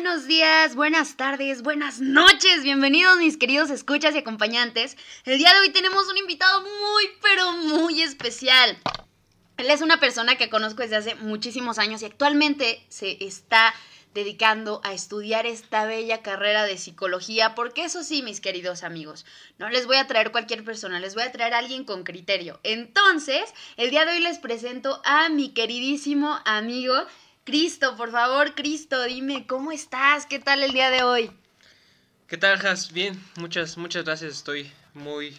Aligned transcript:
buenos 0.00 0.28
días, 0.28 0.76
buenas 0.76 1.16
tardes, 1.16 1.62
buenas 1.62 2.00
noches. 2.00 2.62
Bienvenidos 2.62 3.18
mis 3.18 3.36
queridos 3.36 3.68
escuchas 3.68 4.14
y 4.14 4.18
acompañantes. 4.18 4.96
El 5.24 5.38
día 5.38 5.52
de 5.52 5.58
hoy 5.58 5.70
tenemos 5.70 6.08
un 6.08 6.16
invitado 6.16 6.60
muy, 6.60 7.04
pero 7.20 7.50
muy 7.50 8.00
especial. 8.02 8.78
Él 9.56 9.68
es 9.68 9.80
una 9.80 9.98
persona 9.98 10.36
que 10.36 10.50
conozco 10.50 10.82
desde 10.82 10.94
hace 10.94 11.14
muchísimos 11.16 11.80
años 11.80 12.00
y 12.00 12.04
actualmente 12.04 12.86
se 12.88 13.24
está 13.24 13.74
dedicando 14.14 14.80
a 14.84 14.92
estudiar 14.92 15.46
esta 15.46 15.84
bella 15.84 16.22
carrera 16.22 16.62
de 16.62 16.78
psicología, 16.78 17.56
porque 17.56 17.84
eso 17.84 18.04
sí, 18.04 18.22
mis 18.22 18.40
queridos 18.40 18.84
amigos, 18.84 19.26
no 19.58 19.68
les 19.68 19.86
voy 19.86 19.96
a 19.96 20.06
traer 20.06 20.30
cualquier 20.30 20.62
persona, 20.62 21.00
les 21.00 21.14
voy 21.14 21.24
a 21.24 21.32
traer 21.32 21.54
a 21.54 21.58
alguien 21.58 21.82
con 21.82 22.04
criterio. 22.04 22.60
Entonces, 22.62 23.52
el 23.76 23.90
día 23.90 24.04
de 24.04 24.12
hoy 24.12 24.20
les 24.20 24.38
presento 24.38 25.02
a 25.04 25.28
mi 25.28 25.48
queridísimo 25.48 26.38
amigo 26.44 26.94
Cristo, 27.48 27.96
por 27.96 28.10
favor, 28.10 28.54
Cristo, 28.54 29.04
dime, 29.04 29.46
¿cómo 29.46 29.72
estás? 29.72 30.26
¿Qué 30.26 30.38
tal 30.38 30.62
el 30.62 30.74
día 30.74 30.90
de 30.90 31.02
hoy? 31.02 31.30
¿Qué 32.26 32.36
tal, 32.36 32.60
Has? 32.66 32.92
Bien, 32.92 33.18
muchas, 33.36 33.78
muchas 33.78 34.04
gracias. 34.04 34.34
Estoy 34.34 34.70
muy, 34.92 35.34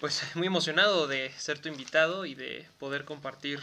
pues, 0.00 0.22
muy 0.36 0.46
emocionado 0.46 1.06
de 1.06 1.30
ser 1.36 1.58
tu 1.58 1.68
invitado 1.68 2.24
y 2.24 2.34
de 2.34 2.66
poder 2.78 3.04
compartir 3.04 3.60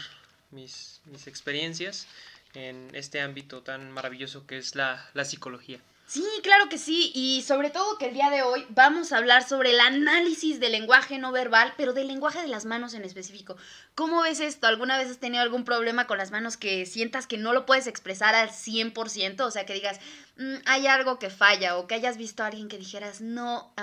mis, 0.52 1.00
mis 1.06 1.26
experiencias 1.26 2.06
en 2.54 2.88
este 2.94 3.20
ámbito 3.20 3.64
tan 3.64 3.90
maravilloso 3.90 4.46
que 4.46 4.58
es 4.58 4.76
la, 4.76 5.04
la 5.12 5.24
psicología. 5.24 5.80
Sí, 6.06 6.24
claro 6.44 6.68
que 6.68 6.78
sí, 6.78 7.10
y 7.16 7.42
sobre 7.42 7.70
todo 7.70 7.98
que 7.98 8.06
el 8.06 8.14
día 8.14 8.30
de 8.30 8.42
hoy 8.42 8.64
vamos 8.68 9.12
a 9.12 9.16
hablar 9.16 9.42
sobre 9.42 9.72
el 9.72 9.80
análisis 9.80 10.60
del 10.60 10.70
lenguaje 10.70 11.18
no 11.18 11.32
verbal, 11.32 11.74
pero 11.76 11.94
del 11.94 12.06
lenguaje 12.06 12.40
de 12.40 12.46
las 12.46 12.64
manos 12.64 12.94
en 12.94 13.04
específico. 13.04 13.56
¿Cómo 13.96 14.22
ves 14.22 14.38
esto? 14.38 14.68
¿Alguna 14.68 14.98
vez 14.98 15.10
has 15.10 15.18
tenido 15.18 15.42
algún 15.42 15.64
problema 15.64 16.06
con 16.06 16.18
las 16.18 16.30
manos 16.30 16.56
que 16.56 16.86
sientas 16.86 17.26
que 17.26 17.38
no 17.38 17.52
lo 17.52 17.66
puedes 17.66 17.88
expresar 17.88 18.36
al 18.36 18.50
100%? 18.50 19.40
O 19.40 19.50
sea, 19.50 19.66
que 19.66 19.74
digas, 19.74 19.98
mm, 20.36 20.54
hay 20.64 20.86
algo 20.86 21.18
que 21.18 21.28
falla, 21.28 21.76
o 21.76 21.88
que 21.88 21.96
hayas 21.96 22.18
visto 22.18 22.44
a 22.44 22.46
alguien 22.46 22.68
que 22.68 22.78
dijeras, 22.78 23.20
no, 23.20 23.74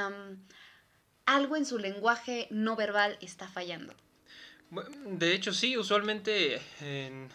algo 1.25 1.57
en 1.57 1.65
su 1.65 1.77
lenguaje 1.77 2.47
no 2.51 2.77
verbal 2.77 3.17
está 3.19 3.49
fallando. 3.49 3.93
De 5.05 5.33
hecho, 5.33 5.51
sí, 5.51 5.77
usualmente 5.77 6.61
en 6.79 7.29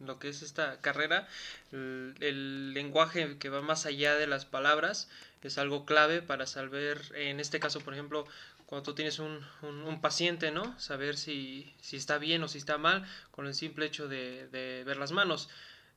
lo 0.00 0.18
que 0.18 0.28
es 0.28 0.42
esta 0.42 0.80
carrera, 0.80 1.28
el, 1.72 2.72
lenguaje 2.74 3.38
que 3.38 3.48
va 3.48 3.62
más 3.62 3.86
allá 3.86 4.14
de 4.14 4.26
las 4.26 4.44
palabras 4.44 5.08
es 5.42 5.58
algo 5.58 5.84
clave 5.84 6.22
para 6.22 6.46
saber, 6.46 7.00
en 7.14 7.38
este 7.38 7.60
caso, 7.60 7.80
por 7.80 7.92
ejemplo, 7.92 8.26
cuando 8.66 8.82
tú 8.82 8.94
tienes 8.94 9.18
un, 9.18 9.44
un, 9.62 10.00
paciente, 10.00 10.50
¿no? 10.50 10.78
Saber 10.80 11.18
si, 11.18 11.74
si, 11.80 11.96
está 11.96 12.16
bien 12.16 12.42
o 12.42 12.48
si 12.48 12.58
está 12.58 12.78
mal 12.78 13.06
con 13.30 13.46
el 13.46 13.54
simple 13.54 13.84
hecho 13.86 14.08
de, 14.08 14.48
de, 14.48 14.84
ver 14.84 14.96
las 14.96 15.12
manos. 15.12 15.50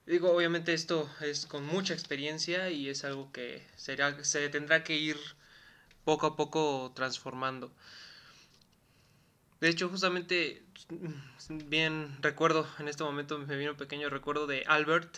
Digo, 0.05 0.31
obviamente 0.31 0.73
esto 0.73 1.09
es 1.21 1.45
con 1.45 1.65
mucha 1.65 1.93
experiencia 1.93 2.69
y 2.69 2.89
es 2.89 3.05
algo 3.05 3.31
que 3.31 3.65
será, 3.77 4.23
se 4.23 4.49
tendrá 4.49 4.83
que 4.83 4.97
ir 4.97 5.17
poco 6.03 6.27
a 6.27 6.35
poco 6.35 6.91
transformando. 6.93 7.71
De 9.59 9.69
hecho, 9.69 9.89
justamente, 9.89 10.63
bien 11.49 12.17
recuerdo, 12.21 12.67
en 12.79 12.87
este 12.87 13.03
momento 13.03 13.39
me 13.39 13.57
vino 13.57 13.71
un 13.71 13.77
pequeño 13.77 14.09
recuerdo 14.09 14.45
de 14.45 14.63
Albert 14.67 15.17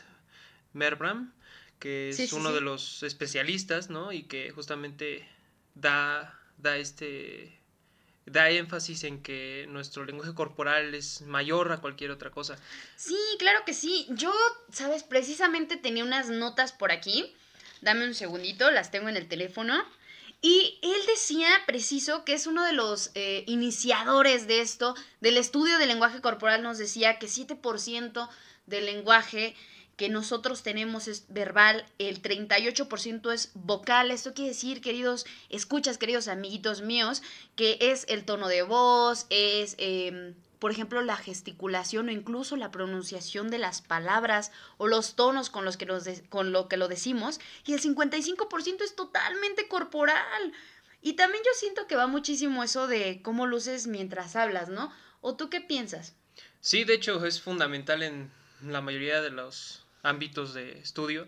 Merbram, 0.74 1.34
que 1.80 2.10
es 2.10 2.34
uno 2.34 2.52
de 2.52 2.62
los 2.62 3.04
especialistas, 3.04 3.90
¿no? 3.90 4.12
Y 4.12 4.24
que 4.24 4.52
justamente 4.52 5.28
da, 5.76 6.40
da 6.58 6.78
este 6.78 7.60
da 8.26 8.50
énfasis 8.50 9.04
en 9.06 9.22
que 9.22 9.66
nuestro 9.70 10.06
lenguaje 10.06 10.34
corporal 10.34 10.94
es 10.94 11.22
mayor 11.22 11.72
a 11.72 11.78
cualquier 11.78 12.12
otra 12.12 12.30
cosa. 12.30 12.58
Sí, 12.96 13.18
claro 13.40 13.60
que 13.66 13.74
sí. 13.74 14.06
Yo, 14.10 14.32
sabes, 14.72 15.04
precisamente 15.04 15.78
tenía 15.78 16.04
unas 16.04 16.30
notas 16.30 16.72
por 16.72 16.92
aquí. 16.92 17.34
Dame 17.82 18.06
un 18.06 18.14
segundito, 18.14 18.70
las 18.72 18.92
tengo 18.92 19.10
en 19.10 19.18
el 19.18 19.28
teléfono. 19.28 19.84
Y 20.42 20.80
él 20.82 21.06
decía, 21.08 21.50
preciso, 21.66 22.24
que 22.24 22.34
es 22.34 22.48
uno 22.48 22.64
de 22.64 22.74
los 22.74 23.12
eh, 23.16 23.44
iniciadores 23.48 24.48
de 24.48 24.62
esto, 24.62 24.96
del 25.20 25.38
estudio 25.38 25.78
del 25.78 25.90
lenguaje 25.90 26.22
corporal, 26.22 26.64
nos 26.64 26.78
decía 26.78 27.20
que 27.20 27.28
7% 27.28 28.30
del 28.66 28.86
lenguaje 28.86 29.56
que 29.98 30.08
nosotros 30.08 30.64
tenemos 30.64 31.10
es 31.10 31.26
verbal, 31.28 31.86
el 31.98 32.22
38% 32.22 33.34
es 33.34 33.52
vocal. 33.54 34.12
Esto 34.12 34.34
quiere 34.34 34.52
decir, 34.52 34.80
queridos, 34.80 35.26
escuchas, 35.50 35.98
queridos 35.98 36.30
amiguitos 36.30 36.82
míos, 36.82 37.22
que 37.58 37.78
es 37.82 38.06
el 38.08 38.24
tono 38.24 38.48
de 38.48 38.62
voz, 38.62 39.26
es... 39.30 39.76
Em, 39.78 40.36
por 40.60 40.72
ejemplo, 40.72 41.02
la 41.02 41.16
gesticulación 41.18 42.10
o 42.10 42.12
incluso 42.12 42.58
la 42.58 42.72
pronunciación 42.72 43.50
de 43.50 43.58
las 43.58 43.82
palabras 43.82 44.52
o 44.78 44.88
los 44.88 45.16
tonos 45.16 45.50
con 45.50 45.66
los 45.66 45.78
que, 45.78 45.86
nos 45.86 46.08
con 46.30 46.52
lo, 46.52 46.68
que 46.68 46.78
lo 46.78 46.88
decimos, 46.88 47.40
y 47.66 47.74
el 47.74 47.82
55% 47.82 48.84
es 48.84 48.96
totalmente 48.96 49.68
corporal. 49.68 50.54
Y 51.02 51.14
también 51.14 51.44
yo 51.46 51.52
siento 51.56 51.88
que 51.88 51.96
va 51.96 52.08
muchísimo 52.08 52.64
eso 52.64 52.88
de 52.88 53.22
cómo 53.24 53.48
luces 53.48 53.88
mientras 53.88 54.36
hablas, 54.36 54.68
¿no? 54.68 54.92
¿O 55.22 55.36
tú 55.36 55.50
qué 55.50 55.62
piensas? 55.62 56.14
Sí, 56.60 56.84
de 56.84 56.96
hecho 56.96 57.26
es 57.26 57.42
fundamental 57.42 58.04
en 58.04 58.30
la 58.62 58.82
mayoría 58.82 59.22
de 59.22 59.30
los 59.30 59.86
ámbitos 60.04 60.54
de 60.54 60.80
estudio, 60.80 61.28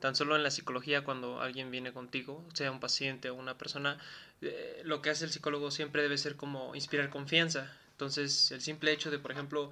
tan 0.00 0.16
solo 0.16 0.34
en 0.34 0.42
la 0.42 0.50
psicología 0.50 1.04
cuando 1.04 1.40
alguien 1.40 1.70
viene 1.70 1.92
contigo, 1.92 2.44
sea 2.54 2.72
un 2.72 2.80
paciente 2.80 3.30
o 3.30 3.34
una 3.34 3.56
persona, 3.56 3.98
eh, 4.40 4.82
lo 4.84 5.00
que 5.00 5.10
hace 5.10 5.24
el 5.24 5.30
psicólogo 5.30 5.70
siempre 5.70 6.02
debe 6.02 6.18
ser 6.18 6.34
como 6.34 6.74
inspirar 6.74 7.10
confianza, 7.10 7.72
entonces, 7.92 8.50
el 8.50 8.60
simple 8.60 8.92
hecho 8.92 9.10
de, 9.10 9.18
por 9.18 9.32
ejemplo, 9.32 9.70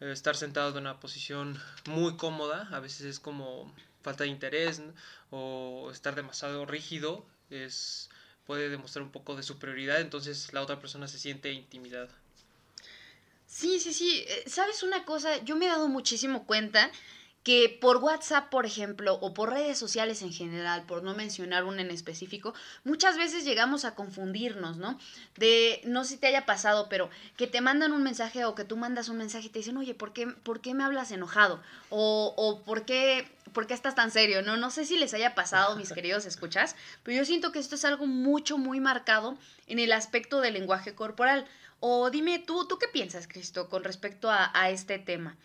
eh, 0.00 0.10
estar 0.12 0.36
sentado 0.36 0.70
en 0.70 0.78
una 0.78 1.00
posición 1.00 1.60
muy 1.86 2.16
cómoda, 2.16 2.68
a 2.72 2.80
veces 2.80 3.02
es 3.02 3.20
como 3.20 3.72
falta 4.02 4.24
de 4.24 4.30
interés 4.30 4.82
o 5.30 5.90
estar 5.92 6.14
demasiado 6.14 6.66
rígido, 6.66 7.24
es 7.50 8.08
puede 8.46 8.70
demostrar 8.70 9.02
un 9.02 9.12
poco 9.12 9.36
de 9.36 9.42
superioridad, 9.42 10.00
entonces 10.00 10.54
la 10.54 10.62
otra 10.62 10.80
persona 10.80 11.06
se 11.06 11.18
siente 11.18 11.52
intimidada. 11.52 12.08
Sí, 13.46 13.78
sí, 13.78 13.92
sí. 13.92 14.24
Eh, 14.26 14.44
¿Sabes 14.46 14.82
una 14.82 15.04
cosa? 15.04 15.42
Yo 15.44 15.56
me 15.56 15.66
he 15.66 15.68
dado 15.68 15.88
muchísimo 15.88 16.46
cuenta 16.46 16.90
que 17.48 17.78
por 17.80 17.96
WhatsApp, 17.96 18.50
por 18.50 18.66
ejemplo, 18.66 19.14
o 19.22 19.32
por 19.32 19.48
redes 19.48 19.78
sociales 19.78 20.20
en 20.20 20.34
general, 20.34 20.82
por 20.84 21.02
no 21.02 21.14
mencionar 21.14 21.64
una 21.64 21.80
en 21.80 21.90
específico, 21.90 22.52
muchas 22.84 23.16
veces 23.16 23.46
llegamos 23.46 23.86
a 23.86 23.94
confundirnos, 23.94 24.76
¿no? 24.76 24.98
De, 25.38 25.80
no 25.86 26.04
sé 26.04 26.10
si 26.10 26.16
te 26.18 26.26
haya 26.26 26.44
pasado, 26.44 26.90
pero 26.90 27.08
que 27.38 27.46
te 27.46 27.62
mandan 27.62 27.92
un 27.92 28.02
mensaje 28.02 28.44
o 28.44 28.54
que 28.54 28.64
tú 28.64 28.76
mandas 28.76 29.08
un 29.08 29.16
mensaje 29.16 29.46
y 29.46 29.48
te 29.48 29.60
dicen, 29.60 29.78
oye, 29.78 29.94
¿por 29.94 30.12
qué, 30.12 30.26
¿por 30.26 30.60
qué 30.60 30.74
me 30.74 30.84
hablas 30.84 31.10
enojado? 31.10 31.62
O, 31.88 32.60
¿por, 32.66 32.84
qué, 32.84 33.26
¿por 33.54 33.66
qué 33.66 33.72
estás 33.72 33.94
tan 33.94 34.10
serio? 34.10 34.42
No, 34.42 34.58
no 34.58 34.70
sé 34.70 34.84
si 34.84 34.98
les 34.98 35.14
haya 35.14 35.34
pasado, 35.34 35.74
mis 35.76 35.94
queridos 35.94 36.26
escuchas, 36.26 36.76
pero 37.02 37.16
yo 37.16 37.24
siento 37.24 37.50
que 37.50 37.60
esto 37.60 37.76
es 37.76 37.86
algo 37.86 38.06
mucho, 38.06 38.58
muy 38.58 38.78
marcado 38.78 39.38
en 39.68 39.78
el 39.78 39.92
aspecto 39.92 40.42
del 40.42 40.52
lenguaje 40.52 40.94
corporal. 40.94 41.46
O 41.80 42.10
dime 42.10 42.40
tú, 42.40 42.66
¿tú 42.66 42.76
qué 42.76 42.88
piensas, 42.88 43.26
Cristo, 43.26 43.70
con 43.70 43.84
respecto 43.84 44.28
a 44.30 44.68
este 44.68 44.98
tema? 44.98 45.38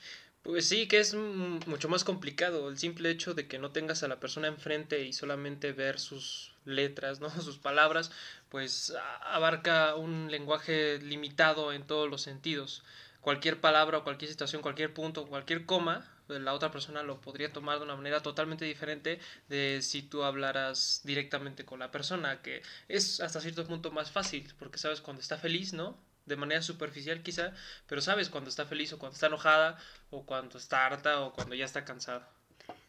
Pues 0.43 0.67
sí, 0.67 0.87
que 0.87 0.99
es 0.99 1.15
mucho 1.15 1.87
más 1.89 2.03
complicado 2.03 2.67
el 2.69 2.77
simple 2.77 3.09
hecho 3.09 3.33
de 3.33 3.47
que 3.47 3.59
no 3.59 3.71
tengas 3.71 4.03
a 4.03 4.09
la 4.09 4.19
persona 4.19 4.47
enfrente 4.49 5.03
y 5.05 5.13
solamente 5.13 5.71
ver 5.71 5.99
sus 5.99 6.53
letras, 6.65 7.21
¿no? 7.21 7.29
sus 7.41 7.57
palabras, 7.59 8.11
pues 8.49 8.93
abarca 9.21 9.95
un 9.95 10.29
lenguaje 10.29 10.99
limitado 10.99 11.71
en 11.73 11.87
todos 11.87 12.09
los 12.09 12.21
sentidos. 12.21 12.83
Cualquier 13.21 13.61
palabra 13.61 13.99
o 13.99 14.03
cualquier 14.03 14.29
situación, 14.31 14.61
cualquier 14.61 14.93
punto, 14.93 15.25
cualquier 15.27 15.65
coma, 15.65 16.05
pues, 16.27 16.41
la 16.41 16.53
otra 16.53 16.71
persona 16.71 17.03
lo 17.03 17.21
podría 17.21 17.53
tomar 17.53 17.77
de 17.79 17.85
una 17.85 17.95
manera 17.95 18.21
totalmente 18.21 18.65
diferente 18.65 19.19
de 19.47 19.79
si 19.81 20.01
tú 20.03 20.23
hablaras 20.23 21.01
directamente 21.05 21.63
con 21.65 21.79
la 21.79 21.91
persona, 21.91 22.41
que 22.41 22.61
es 22.89 23.21
hasta 23.21 23.39
cierto 23.39 23.65
punto 23.65 23.91
más 23.91 24.11
fácil, 24.11 24.53
porque 24.59 24.77
sabes 24.77 24.99
cuando 25.01 25.21
está 25.21 25.37
feliz, 25.37 25.71
¿no? 25.73 25.97
De 26.25 26.35
manera 26.35 26.61
superficial 26.61 27.21
quizá, 27.21 27.53
pero 27.87 28.01
sabes 28.01 28.29
cuando 28.29 28.49
está 28.49 28.65
feliz 28.65 28.93
o 28.93 28.99
cuando 28.99 29.15
está 29.15 29.27
enojada 29.27 29.77
o 30.09 30.25
cuando 30.25 30.57
está 30.57 30.85
harta 30.85 31.21
o 31.21 31.33
cuando 31.33 31.55
ya 31.55 31.65
está 31.65 31.85
cansada. 31.85 32.29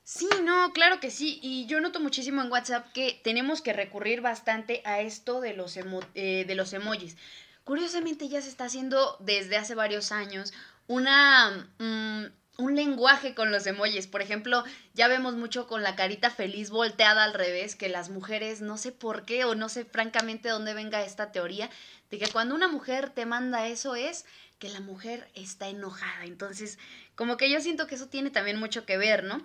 Sí, 0.05 0.29
no, 0.43 0.73
claro 0.73 1.01
que 1.01 1.11
sí. 1.11 1.41
Y 1.43 1.67
yo 1.67 1.81
noto 1.81 1.99
muchísimo 1.99 2.43
en 2.43 2.53
WhatsApp 2.53 2.93
que 2.93 3.21
tenemos 3.25 3.63
que 3.63 3.73
recurrir 3.73 4.21
bastante 4.21 4.83
a 4.85 5.01
esto 5.01 5.41
de 5.41 5.55
los, 5.55 5.77
eh, 5.77 6.45
de 6.47 6.55
los 6.55 6.73
emojis. 6.73 7.17
Curiosamente 7.65 8.29
ya 8.29 8.43
se 8.43 8.51
está 8.51 8.67
haciendo 8.67 9.17
desde 9.21 9.57
hace 9.57 9.75
varios 9.75 10.13
años 10.13 10.53
una... 10.87 11.69
Mm, 11.79 12.27
un 12.57 12.77
lenguaje 12.77 13.35
con 13.35 13.51
los 13.51 13.67
emojis. 13.67 14.07
Por 14.07 14.23
ejemplo, 14.23 14.65
ya 14.95 15.09
vemos 15.09 15.35
mucho 15.35 15.67
con 15.67 15.83
la 15.83 15.97
carita 15.97 16.31
feliz 16.31 16.71
volteada 16.71 17.25
al 17.25 17.35
revés, 17.35 17.75
que 17.75 17.89
las 17.89 18.11
mujeres, 18.11 18.61
no 18.61 18.77
sé 18.77 18.93
por 18.93 19.25
qué 19.25 19.45
o 19.45 19.55
no 19.55 19.69
sé 19.69 19.85
francamente 19.85 20.49
dónde 20.49 20.75
venga 20.75 21.03
esta 21.03 21.33
teoría, 21.33 21.69
de 22.15 22.25
que 22.25 22.33
cuando 22.33 22.55
una 22.55 22.69
mujer 22.69 23.11
te 23.11 23.27
manda 23.27 23.67
eso 23.67 23.95
es 23.97 24.25
que 24.59 24.69
la 24.69 24.81
mujer 24.81 25.29
está 25.35 25.69
enojada. 25.69 26.25
Entonces, 26.25 26.79
como 27.15 27.37
que 27.37 27.51
yo 27.51 27.61
siento 27.61 27.87
que 27.87 27.97
eso 27.97 28.09
tiene 28.09 28.31
también 28.31 28.59
mucho 28.59 28.87
que 28.87 28.97
ver, 28.97 29.25
¿no? 29.25 29.43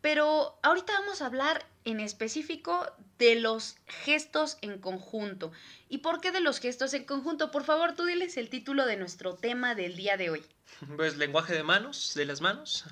Pero 0.00 0.58
ahorita 0.62 0.92
vamos 1.00 1.22
a 1.22 1.26
hablar 1.26 1.66
en 1.84 2.00
específico 2.00 2.86
de 3.18 3.36
los 3.36 3.76
gestos 3.86 4.58
en 4.60 4.78
conjunto. 4.78 5.52
¿Y 5.88 5.98
por 5.98 6.20
qué 6.20 6.32
de 6.32 6.40
los 6.40 6.60
gestos 6.60 6.92
en 6.94 7.04
conjunto? 7.04 7.50
Por 7.50 7.64
favor, 7.64 7.94
tú 7.94 8.04
diles 8.04 8.36
el 8.36 8.50
título 8.50 8.84
de 8.86 8.96
nuestro 8.96 9.34
tema 9.34 9.74
del 9.74 9.96
día 9.96 10.16
de 10.16 10.30
hoy. 10.30 10.44
Pues 10.96 11.16
lenguaje 11.16 11.54
de 11.54 11.62
manos, 11.62 12.12
de 12.14 12.26
las 12.26 12.40
manos. 12.40 12.84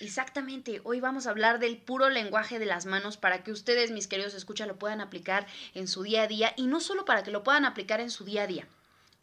Exactamente, 0.00 0.82
hoy 0.84 1.00
vamos 1.00 1.26
a 1.26 1.30
hablar 1.30 1.58
del 1.58 1.78
puro 1.78 2.10
lenguaje 2.10 2.58
de 2.58 2.66
las 2.66 2.84
manos 2.84 3.16
para 3.16 3.42
que 3.42 3.50
ustedes, 3.50 3.90
mis 3.90 4.06
queridos 4.06 4.34
escuchas, 4.34 4.68
lo 4.68 4.78
puedan 4.78 5.00
aplicar 5.00 5.46
en 5.74 5.88
su 5.88 6.02
día 6.02 6.22
a 6.22 6.26
día 6.26 6.52
y 6.56 6.66
no 6.66 6.80
solo 6.80 7.06
para 7.06 7.22
que 7.22 7.30
lo 7.30 7.42
puedan 7.42 7.64
aplicar 7.64 8.00
en 8.00 8.10
su 8.10 8.24
día 8.24 8.42
a 8.42 8.46
día, 8.46 8.68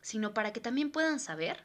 sino 0.01 0.33
para 0.33 0.51
que 0.51 0.61
también 0.61 0.89
puedan 0.89 1.19
saber 1.19 1.63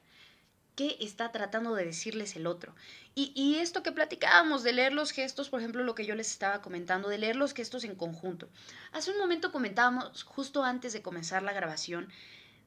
qué 0.77 0.99
está 1.01 1.33
tratando 1.33 1.75
de 1.75 1.87
decirles 1.87 2.37
el 2.37 2.47
otro. 2.47 2.75
Y, 3.15 3.33
y, 3.35 3.57
esto 3.57 3.83
que 3.83 3.93
platicábamos 3.93 4.63
de 4.63 4.75
leer 4.75 4.93
los 4.93 5.11
gestos, 5.11 5.49
por 5.49 5.61
ejemplo, 5.61 5.83
lo 5.83 5.95
que 5.95 6.07
yo 6.07 6.15
les 6.15 6.31
estaba 6.31 6.61
comentando, 6.61 7.09
de 7.09 7.19
leer 7.19 7.35
los 7.35 7.55
gestos 7.55 7.85
en 7.85 7.97
conjunto. 7.97 8.49
Hace 8.93 9.11
un 9.11 9.19
momento 9.19 9.51
comentábamos, 9.51 10.23
justo 10.23 10.63
antes 10.63 10.93
de 10.93 11.03
comenzar 11.03 11.43
la 11.43 11.53
grabación, 11.53 12.13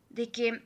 de 0.09 0.29
que 0.29 0.65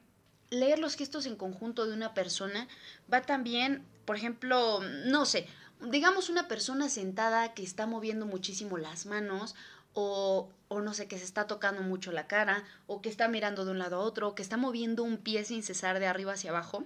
leer 0.50 0.80
los 0.80 0.96
gestos 0.96 1.26
en 1.26 1.36
conjunto 1.36 1.86
de 1.86 1.94
una 1.94 2.14
persona 2.14 2.68
va 3.12 3.22
también, 3.22 3.86
por 4.06 4.16
ejemplo, 4.16 4.80
no 5.06 5.26
sé, 5.26 5.48
digamos 5.82 6.30
una 6.30 6.48
persona 6.48 6.90
sentada 6.90 7.54
que 7.54 7.64
está 7.64 7.86
moviendo 7.86 8.26
muchísimo 8.26 8.78
las 8.78 9.06
manos 9.06 9.56
o, 9.94 10.50
o, 10.68 10.82
no 10.82 10.94
sé, 10.94 11.08
que 11.08 11.18
se 11.18 11.24
está 11.24 11.48
tocando 11.48 11.82
mucho 11.82 12.12
la 12.12 12.28
cara, 12.28 12.66
o 12.86 13.02
que 13.02 13.10
está 13.10 13.28
mirando 13.28 13.64
de 13.64 13.72
un 13.72 13.80
lado 13.80 13.96
a 13.96 14.00
otro, 14.00 14.28
o 14.30 14.36
que 14.36 14.42
está 14.42 14.58
moviendo 14.58 15.04
un 15.04 15.18
pie 15.18 15.46
sin 15.46 15.64
cesar 15.64 16.00
de 16.00 16.08
arriba 16.08 16.34
hacia 16.34 16.50
abajo, 16.50 16.86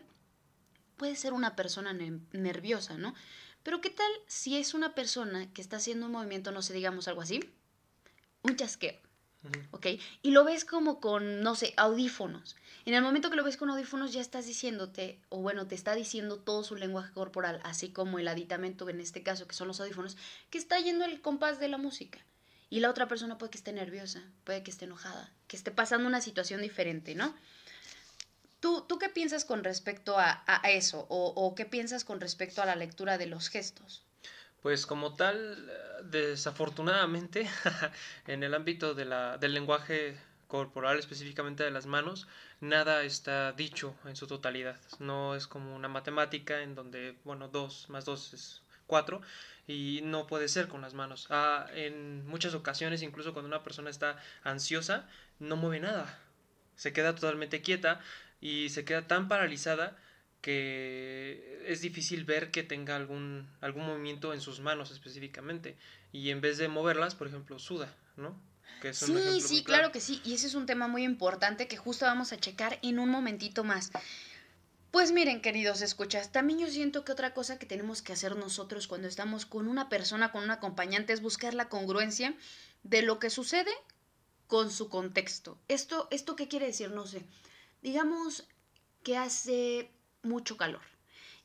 puede 0.95 1.15
ser 1.15 1.33
una 1.33 1.55
persona 1.55 1.91
nerviosa, 1.93 2.97
¿no? 2.97 3.15
Pero 3.63 3.81
¿qué 3.81 3.89
tal 3.89 4.11
si 4.27 4.57
es 4.57 4.73
una 4.73 4.93
persona 4.93 5.51
que 5.53 5.61
está 5.61 5.77
haciendo 5.77 6.05
un 6.05 6.11
movimiento, 6.11 6.51
no 6.51 6.61
sé, 6.61 6.73
digamos 6.73 7.07
algo 7.07 7.21
así? 7.21 7.39
Un 8.43 8.55
chasqueo. 8.55 9.08
¿Ok? 9.71 9.87
Y 10.21 10.31
lo 10.31 10.43
ves 10.43 10.65
como 10.65 10.99
con, 10.99 11.41
no 11.41 11.55
sé, 11.55 11.73
audífonos. 11.77 12.55
En 12.85 12.93
el 12.93 13.01
momento 13.01 13.29
que 13.29 13.35
lo 13.35 13.43
ves 13.43 13.57
con 13.57 13.69
audífonos 13.69 14.11
ya 14.11 14.21
estás 14.21 14.45
diciéndote, 14.45 15.19
o 15.29 15.41
bueno, 15.41 15.67
te 15.67 15.75
está 15.75 15.95
diciendo 15.95 16.37
todo 16.37 16.63
su 16.63 16.75
lenguaje 16.75 17.13
corporal, 17.13 17.61
así 17.63 17.89
como 17.89 18.19
el 18.19 18.27
aditamento 18.27 18.89
en 18.89 18.99
este 18.99 19.23
caso, 19.23 19.47
que 19.47 19.55
son 19.55 19.67
los 19.67 19.79
audífonos, 19.79 20.17
que 20.49 20.57
está 20.57 20.79
yendo 20.79 21.05
el 21.05 21.21
compás 21.21 21.59
de 21.59 21.69
la 21.69 21.77
música. 21.77 22.19
Y 22.69 22.81
la 22.81 22.89
otra 22.89 23.07
persona 23.07 23.37
puede 23.37 23.51
que 23.51 23.57
esté 23.57 23.71
nerviosa, 23.71 24.23
puede 24.43 24.61
que 24.61 24.71
esté 24.71 24.85
enojada, 24.85 25.31
que 25.47 25.57
esté 25.57 25.71
pasando 25.71 26.07
una 26.07 26.21
situación 26.21 26.61
diferente, 26.61 27.15
¿no? 27.15 27.33
¿Tú, 28.59 28.81
¿Tú, 28.87 28.99
qué 28.99 29.07
piensas 29.07 29.45
con 29.45 29.63
respecto 29.63 30.17
a, 30.19 30.43
eso? 30.65 31.05
O, 31.09 31.33
¿O, 31.35 31.55
qué 31.55 31.65
piensas 31.65 32.03
con 32.03 32.19
respecto 32.19 32.61
a 32.61 32.65
la 32.65 32.75
lectura 32.75 33.17
de 33.17 33.25
los 33.25 33.47
gestos? 33.47 34.03
Pues 34.61 34.85
como 34.85 35.15
tal, 35.15 35.71
desafortunadamente, 36.03 37.47
en 38.27 38.43
el 38.43 38.53
ámbito 38.53 38.93
de 38.93 39.05
la, 39.05 39.37
del 39.37 39.53
lenguaje 39.53 40.17
corporal, 40.47 40.99
específicamente 40.99 41.63
de 41.63 41.71
las 41.71 41.85
manos, 41.85 42.27
nada 42.59 43.03
está 43.03 43.53
dicho 43.53 43.95
en 44.05 44.15
su 44.15 44.27
totalidad. 44.27 44.77
No 44.99 45.35
es 45.35 45.47
como 45.47 45.75
una 45.75 45.87
matemática 45.87 46.61
en 46.61 46.75
donde, 46.75 47.15
bueno, 47.23 47.47
dos 47.47 47.89
más 47.89 48.03
dos 48.03 48.33
es 48.33 48.61
cuatro 48.87 49.21
y 49.67 50.01
no 50.03 50.27
puede 50.27 50.49
ser 50.49 50.67
con 50.67 50.81
las 50.81 50.93
manos. 50.93 51.27
Ah, 51.29 51.67
en 51.73 52.27
muchas 52.27 52.55
ocasiones, 52.55 53.03
incluso 53.03 53.31
cuando 53.33 53.47
una 53.47 53.63
persona 53.63 53.89
está 53.89 54.17
ansiosa, 54.43 55.07
no 55.37 55.55
mueve 55.55 55.79
nada. 55.79 56.19
Se 56.75 56.91
queda 56.91 57.15
totalmente 57.15 57.61
quieta 57.61 58.01
y 58.41 58.69
se 58.69 58.83
queda 58.83 59.07
tan 59.07 59.27
paralizada 59.27 59.97
que 60.41 61.63
es 61.67 61.81
difícil 61.81 62.23
ver 62.23 62.51
que 62.51 62.63
tenga 62.63 62.95
algún, 62.95 63.49
algún 63.61 63.85
movimiento 63.85 64.33
en 64.33 64.41
sus 64.41 64.59
manos 64.59 64.91
específicamente. 64.91 65.75
Y 66.11 66.29
en 66.29 66.41
vez 66.41 66.57
de 66.57 66.67
moverlas, 66.67 67.15
por 67.15 67.27
ejemplo, 67.27 67.59
suda, 67.59 67.93
¿no? 68.15 68.39
Que 68.81 68.89
es 68.89 68.97
sí, 68.97 69.41
sí, 69.41 69.63
claro. 69.63 69.81
claro 69.81 69.91
que 69.91 69.99
sí. 69.99 70.21
Y 70.23 70.33
ese 70.33 70.47
es 70.47 70.55
un 70.55 70.65
tema 70.65 70.87
muy 70.87 71.03
importante 71.03 71.67
que 71.67 71.77
justo 71.77 72.05
vamos 72.05 72.31
a 72.31 72.37
checar 72.37 72.79
en 72.81 72.99
un 72.99 73.09
momentito 73.09 73.63
más. 73.63 73.91
Pues 74.91 75.11
miren, 75.11 75.41
queridos 75.41 75.81
escuchas, 75.81 76.31
también 76.31 76.59
yo 76.59 76.67
siento 76.67 77.05
que 77.05 77.11
otra 77.11 77.33
cosa 77.33 77.59
que 77.59 77.67
tenemos 77.67 78.01
que 78.01 78.13
hacer 78.13 78.35
nosotros 78.35 78.87
cuando 78.87 79.07
estamos 79.07 79.45
con 79.45 79.67
una 79.67 79.87
persona, 79.87 80.31
con 80.31 80.43
un 80.43 80.51
acompañante, 80.51 81.13
es 81.13 81.21
buscar 81.21 81.53
la 81.53 81.69
congruencia 81.69 82.33
de 82.81 83.03
lo 83.03 83.19
que 83.19 83.29
sucede 83.29 83.71
con 84.47 84.71
su 84.71 84.89
contexto. 84.89 85.59
¿Esto, 85.67 86.07
esto 86.09 86.35
qué 86.35 86.47
quiere 86.47 86.65
decir? 86.65 86.89
No 86.89 87.05
sé. 87.05 87.23
Digamos 87.83 88.47
que 89.03 89.15
hace 89.15 89.91
mucho 90.23 90.57
calor 90.57 90.81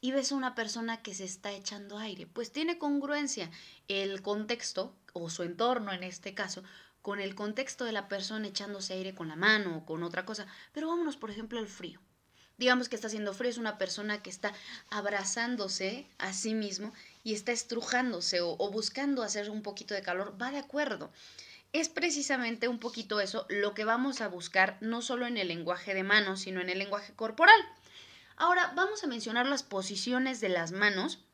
y 0.01 0.13
ves 0.13 0.33
a 0.33 0.35
una 0.35 0.55
persona 0.55 1.03
que 1.03 1.15
se 1.15 1.25
está 1.25 1.53
echando 1.53 1.99
aire, 1.99 2.27
pues 2.27 2.53
tiene 2.53 2.77
congruencia 2.77 3.51
el 3.89 4.21
contexto 4.21 4.95
o 5.13 5.31
su 5.31 5.43
entorno 5.43 5.93
en 5.93 6.05
este 6.05 6.35
caso 6.35 6.63
con 7.01 7.21
el 7.21 7.35
contexto 7.35 7.85
de 7.85 7.93
la 7.93 8.09
persona 8.09 8.49
echándose 8.49 8.95
aire 8.95 9.15
con 9.15 9.29
la 9.29 9.37
mano 9.37 9.79
o 9.79 9.87
con 9.87 10.03
otra 10.03 10.25
cosa. 10.25 10.47
Pero 10.73 10.89
vámonos, 10.89 11.17
por 11.17 11.31
ejemplo, 11.31 11.59
al 11.59 11.69
frío. 11.69 12.01
Digamos 12.57 12.89
que 12.89 12.97
está 12.97 13.09
haciendo 13.09 13.35
frío, 13.35 13.51
es 13.51 13.59
una 13.59 13.79
persona 13.79 14.23
que 14.23 14.31
está 14.31 14.53
abrazándose 14.89 16.07
a 16.19 16.33
sí 16.33 16.55
mismo 16.55 16.93
y 17.23 17.35
está 17.35 17.53
estrujándose 17.53 18.41
o, 18.41 18.57
o 18.59 18.71
buscando 18.71 19.23
hacer 19.23 19.51
un 19.51 19.63
poquito 19.63 19.95
de 19.95 20.03
calor, 20.03 20.37
va 20.41 20.51
de 20.51 20.59
acuerdo 20.59 21.11
es 21.75 21.89
precisamente 21.89 22.69
un 22.69 22.79
poquito 22.79 23.21
eso 23.21 23.47
lo 23.49 23.75
que 23.75 23.85
vamos 23.85 24.21
a 24.21 24.29
buscar 24.29 24.79
no 24.81 25.03
solo 25.03 25.27
en 25.27 25.37
el 25.37 25.49
lenguaje 25.49 25.93
de 25.93 26.05
manos, 26.05 26.43
sino 26.43 26.61
en 26.61 26.71
el 26.71 26.79
lenguaje 26.79 27.13
corporal. 27.15 27.61
Ahora 28.37 28.73
vamos 28.75 29.05
a 29.05 29.07
mencionar 29.07 29.47
las 29.47 29.63
posiciones 29.63 30.41
de 30.41 30.49
las 30.49 30.73
manos 30.73 31.25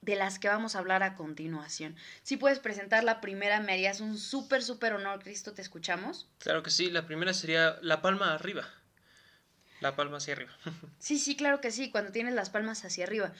de 0.00 0.16
las 0.16 0.38
que 0.38 0.48
vamos 0.48 0.74
a 0.74 0.78
hablar 0.78 1.02
a 1.02 1.14
continuación. 1.16 1.96
Si 2.22 2.36
puedes 2.36 2.60
presentar 2.60 3.04
la 3.04 3.20
primera, 3.20 3.60
me 3.60 3.72
harías 3.72 4.00
un 4.00 4.16
súper, 4.16 4.62
súper 4.62 4.94
honor, 4.94 5.22
Cristo, 5.22 5.52
¿te 5.52 5.62
escuchamos? 5.62 6.28
Claro 6.38 6.62
que 6.62 6.70
sí, 6.70 6.90
la 6.90 7.06
primera 7.06 7.34
sería 7.34 7.78
la 7.82 8.00
palma 8.00 8.32
arriba. 8.32 8.66
La 9.80 9.96
palma 9.96 10.16
hacia 10.16 10.34
arriba. 10.34 10.52
sí, 10.98 11.18
sí, 11.18 11.36
claro 11.36 11.60
que 11.60 11.70
sí, 11.70 11.90
cuando 11.90 12.10
tienes 12.10 12.34
las 12.34 12.50
palmas 12.50 12.84
hacia 12.84 13.04
arriba. 13.04 13.32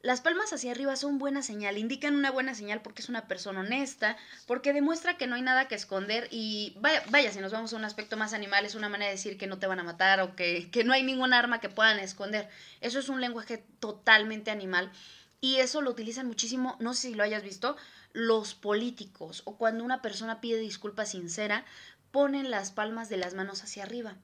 Las 0.00 0.20
palmas 0.20 0.52
hacia 0.52 0.70
arriba 0.70 0.94
son 0.94 1.18
buena 1.18 1.42
señal, 1.42 1.76
indican 1.76 2.14
una 2.14 2.30
buena 2.30 2.54
señal 2.54 2.82
porque 2.82 3.02
es 3.02 3.08
una 3.08 3.26
persona 3.26 3.60
honesta, 3.60 4.16
porque 4.46 4.72
demuestra 4.72 5.16
que 5.16 5.26
no 5.26 5.34
hay 5.34 5.42
nada 5.42 5.66
que 5.66 5.74
esconder 5.74 6.28
y 6.30 6.76
vaya, 6.80 7.02
vaya, 7.10 7.32
si 7.32 7.40
nos 7.40 7.50
vamos 7.50 7.72
a 7.72 7.76
un 7.76 7.84
aspecto 7.84 8.16
más 8.16 8.32
animal, 8.32 8.64
es 8.64 8.76
una 8.76 8.88
manera 8.88 9.10
de 9.10 9.16
decir 9.16 9.36
que 9.36 9.48
no 9.48 9.58
te 9.58 9.66
van 9.66 9.80
a 9.80 9.82
matar 9.82 10.20
o 10.20 10.36
que, 10.36 10.70
que 10.70 10.84
no 10.84 10.92
hay 10.92 11.02
ningún 11.02 11.32
arma 11.32 11.60
que 11.60 11.68
puedan 11.68 11.98
esconder. 11.98 12.48
Eso 12.80 13.00
es 13.00 13.08
un 13.08 13.20
lenguaje 13.20 13.58
totalmente 13.80 14.52
animal 14.52 14.92
y 15.40 15.56
eso 15.56 15.82
lo 15.82 15.90
utilizan 15.90 16.28
muchísimo, 16.28 16.76
no 16.78 16.94
sé 16.94 17.08
si 17.08 17.14
lo 17.14 17.24
hayas 17.24 17.42
visto, 17.42 17.76
los 18.12 18.54
políticos 18.54 19.42
o 19.46 19.56
cuando 19.56 19.82
una 19.82 20.00
persona 20.00 20.40
pide 20.40 20.58
disculpa 20.58 21.06
sincera, 21.06 21.64
ponen 22.12 22.52
las 22.52 22.70
palmas 22.70 23.08
de 23.08 23.16
las 23.16 23.34
manos 23.34 23.64
hacia 23.64 23.82
arriba. 23.82 24.16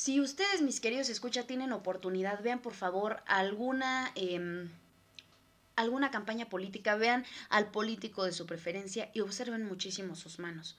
Si 0.00 0.20
ustedes, 0.20 0.62
mis 0.62 0.80
queridos 0.80 1.08
escucha, 1.08 1.42
tienen 1.42 1.72
oportunidad, 1.72 2.40
vean 2.40 2.60
por 2.60 2.72
favor 2.72 3.20
alguna, 3.26 4.12
eh, 4.14 4.68
alguna 5.74 6.12
campaña 6.12 6.48
política, 6.48 6.94
vean 6.94 7.26
al 7.48 7.72
político 7.72 8.22
de 8.22 8.30
su 8.30 8.46
preferencia 8.46 9.10
y 9.12 9.22
observen 9.22 9.64
muchísimo 9.66 10.14
sus 10.14 10.38
manos. 10.38 10.78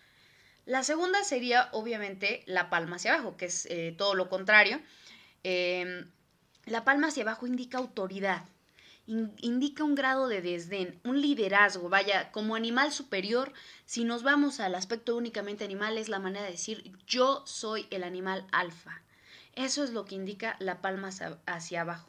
La 0.65 0.83
segunda 0.83 1.21
sería, 1.25 1.67
obviamente, 1.73 2.43
la 2.45 2.69
palma 2.69 2.95
hacia 2.95 3.13
abajo, 3.13 3.35
que 3.35 3.47
es 3.47 3.65
eh, 3.65 3.93
todo 3.97 4.15
lo 4.15 4.29
contrario. 4.29 4.79
Eh, 5.43 6.05
la 6.63 6.85
palma 6.85 7.07
hacia 7.07 7.23
abajo 7.23 7.45
indica 7.45 7.77
autoridad, 7.77 8.45
indica 9.05 9.83
un 9.83 9.95
grado 9.95 10.29
de 10.29 10.41
desdén, 10.41 10.97
un 11.03 11.19
liderazgo, 11.19 11.89
vaya, 11.89 12.31
como 12.31 12.55
animal 12.55 12.93
superior, 12.93 13.51
si 13.85 14.05
nos 14.05 14.23
vamos 14.23 14.61
al 14.61 14.75
aspecto 14.75 15.17
únicamente 15.17 15.65
animal, 15.65 15.97
es 15.97 16.07
la 16.07 16.19
manera 16.19 16.45
de 16.45 16.51
decir 16.51 16.93
yo 17.05 17.43
soy 17.45 17.85
el 17.89 18.05
animal 18.05 18.47
alfa. 18.53 19.01
Eso 19.59 19.83
es 19.83 19.89
lo 19.89 20.05
que 20.05 20.15
indica 20.15 20.55
la 20.59 20.79
palma 20.79 21.09
hacia 21.45 21.81
abajo. 21.81 22.07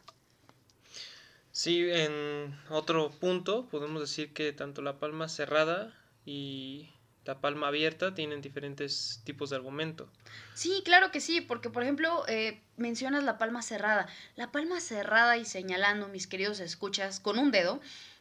Sí, 1.50 1.84
en 1.90 2.56
otro 2.68 3.10
punto 3.10 3.66
podemos 3.66 4.00
decir 4.00 4.32
que 4.32 4.52
tanto 4.52 4.82
la 4.82 5.00
palma 5.00 5.28
cerrada 5.28 5.92
y 6.24 6.90
la 7.24 7.40
palma 7.40 7.66
abierta 7.66 8.14
tienen 8.14 8.40
diferentes 8.40 9.20
tipos 9.24 9.50
de 9.50 9.56
argumento. 9.56 10.08
Sí, 10.54 10.82
claro 10.84 11.10
que 11.10 11.18
sí, 11.20 11.40
porque 11.40 11.70
por 11.70 11.82
ejemplo 11.82 12.22
eh, 12.28 12.62
mencionas 12.76 13.24
la 13.24 13.36
palma 13.36 13.62
cerrada. 13.62 14.06
La 14.36 14.52
palma 14.52 14.80
cerrada 14.80 15.36
y 15.36 15.44
señalando, 15.44 16.06
mis 16.06 16.28
queridos 16.28 16.60
escuchas, 16.60 17.18
con 17.18 17.36
un 17.36 17.50
dedo, 17.50 17.80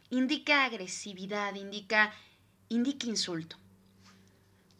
indica 0.10 0.66
agresividad, 0.66 1.54
indica, 1.54 2.12
indica 2.68 3.06
insulto. 3.06 3.58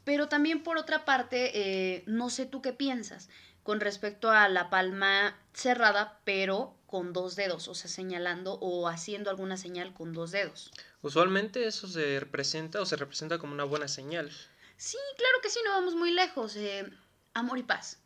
Pero 0.06 0.28
también 0.28 0.64
por 0.64 0.80
otra 0.80 1.06
parte, 1.06 1.52
eh, 1.54 2.04
no 2.08 2.32
sé 2.32 2.48
tú 2.48 2.64
qué 2.64 2.74
piensas 2.74 3.30
con 3.64 3.80
respecto 3.80 4.32
a 4.32 4.48
la 4.50 4.70
palma 4.70 5.38
cerrada, 5.54 6.20
pero 6.24 6.76
con 6.86 7.14
dos 7.14 7.36
dedos, 7.36 7.68
o 7.68 7.76
sea, 7.76 7.90
señalando 7.90 8.54
o 8.62 8.88
haciendo 8.88 9.30
alguna 9.30 9.58
señal 9.58 9.94
con 9.94 10.12
dos 10.12 10.32
dedos. 10.32 10.72
Usualmente 11.02 11.68
eso 11.68 11.88
se 11.88 12.20
representa 12.20 12.82
o 12.82 12.86
se 12.86 12.96
representa 12.96 13.38
como 13.38 13.54
una 13.54 13.64
buena 13.64 13.88
señal. 13.88 14.32
Sí, 14.76 14.98
claro 15.18 15.38
que 15.44 15.50
sí, 15.50 15.60
no 15.64 15.72
vamos 15.72 15.96
muy 15.96 16.12
lejos. 16.12 16.56
Eh, 16.56 16.90
amor 17.34 17.58
y 17.60 17.64
paz. 17.64 18.00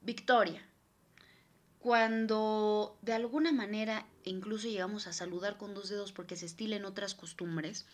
Victoria. 0.00 0.66
Cuando 1.78 2.98
de 3.00 3.14
alguna 3.14 3.52
manera 3.52 4.06
incluso 4.24 4.68
llegamos 4.68 5.06
a 5.06 5.12
saludar 5.12 5.56
con 5.56 5.72
dos 5.72 5.88
dedos 5.88 6.12
porque 6.12 6.36
se 6.36 6.46
estilen 6.46 6.84
otras 6.84 7.14
costumbres, 7.14 7.86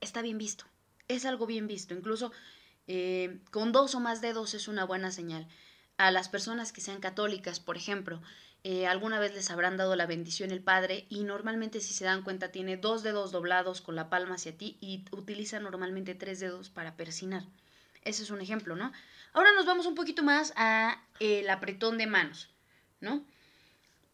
está 0.00 0.20
bien 0.20 0.38
visto. 0.38 0.64
Es 1.06 1.24
algo 1.26 1.46
bien 1.46 1.68
visto. 1.68 1.94
Incluso 1.94 2.32
eh, 2.86 3.40
con 3.50 3.72
dos 3.72 3.94
o 3.94 4.00
más 4.00 4.20
dedos 4.20 4.54
es 4.54 4.68
una 4.68 4.84
buena 4.84 5.10
señal. 5.10 5.48
a 5.98 6.10
las 6.10 6.28
personas 6.28 6.72
que 6.72 6.80
sean 6.80 7.00
católicas, 7.00 7.60
por 7.60 7.76
ejemplo, 7.76 8.22
eh, 8.64 8.86
alguna 8.86 9.18
vez 9.18 9.34
les 9.34 9.50
habrán 9.50 9.76
dado 9.76 9.96
la 9.96 10.06
bendición 10.06 10.50
el 10.50 10.62
Padre 10.62 11.06
y 11.08 11.24
normalmente 11.24 11.80
si 11.80 11.92
se 11.92 12.04
dan 12.04 12.22
cuenta 12.22 12.52
tiene 12.52 12.76
dos 12.76 13.02
dedos 13.02 13.32
doblados 13.32 13.80
con 13.80 13.96
la 13.96 14.08
palma 14.08 14.36
hacia 14.36 14.56
ti 14.56 14.78
y 14.80 15.04
utiliza 15.10 15.58
normalmente 15.58 16.14
tres 16.14 16.40
dedos 16.40 16.70
para 16.70 16.96
persinar. 16.96 17.44
Ese 18.02 18.22
es 18.22 18.30
un 18.30 18.40
ejemplo, 18.40 18.76
¿no? 18.76 18.92
Ahora 19.32 19.50
nos 19.54 19.66
vamos 19.66 19.86
un 19.86 19.94
poquito 19.94 20.22
más 20.22 20.52
a 20.56 21.02
el 21.18 21.48
apretón 21.50 21.98
de 21.98 22.06
manos, 22.06 22.50
¿no? 23.00 23.24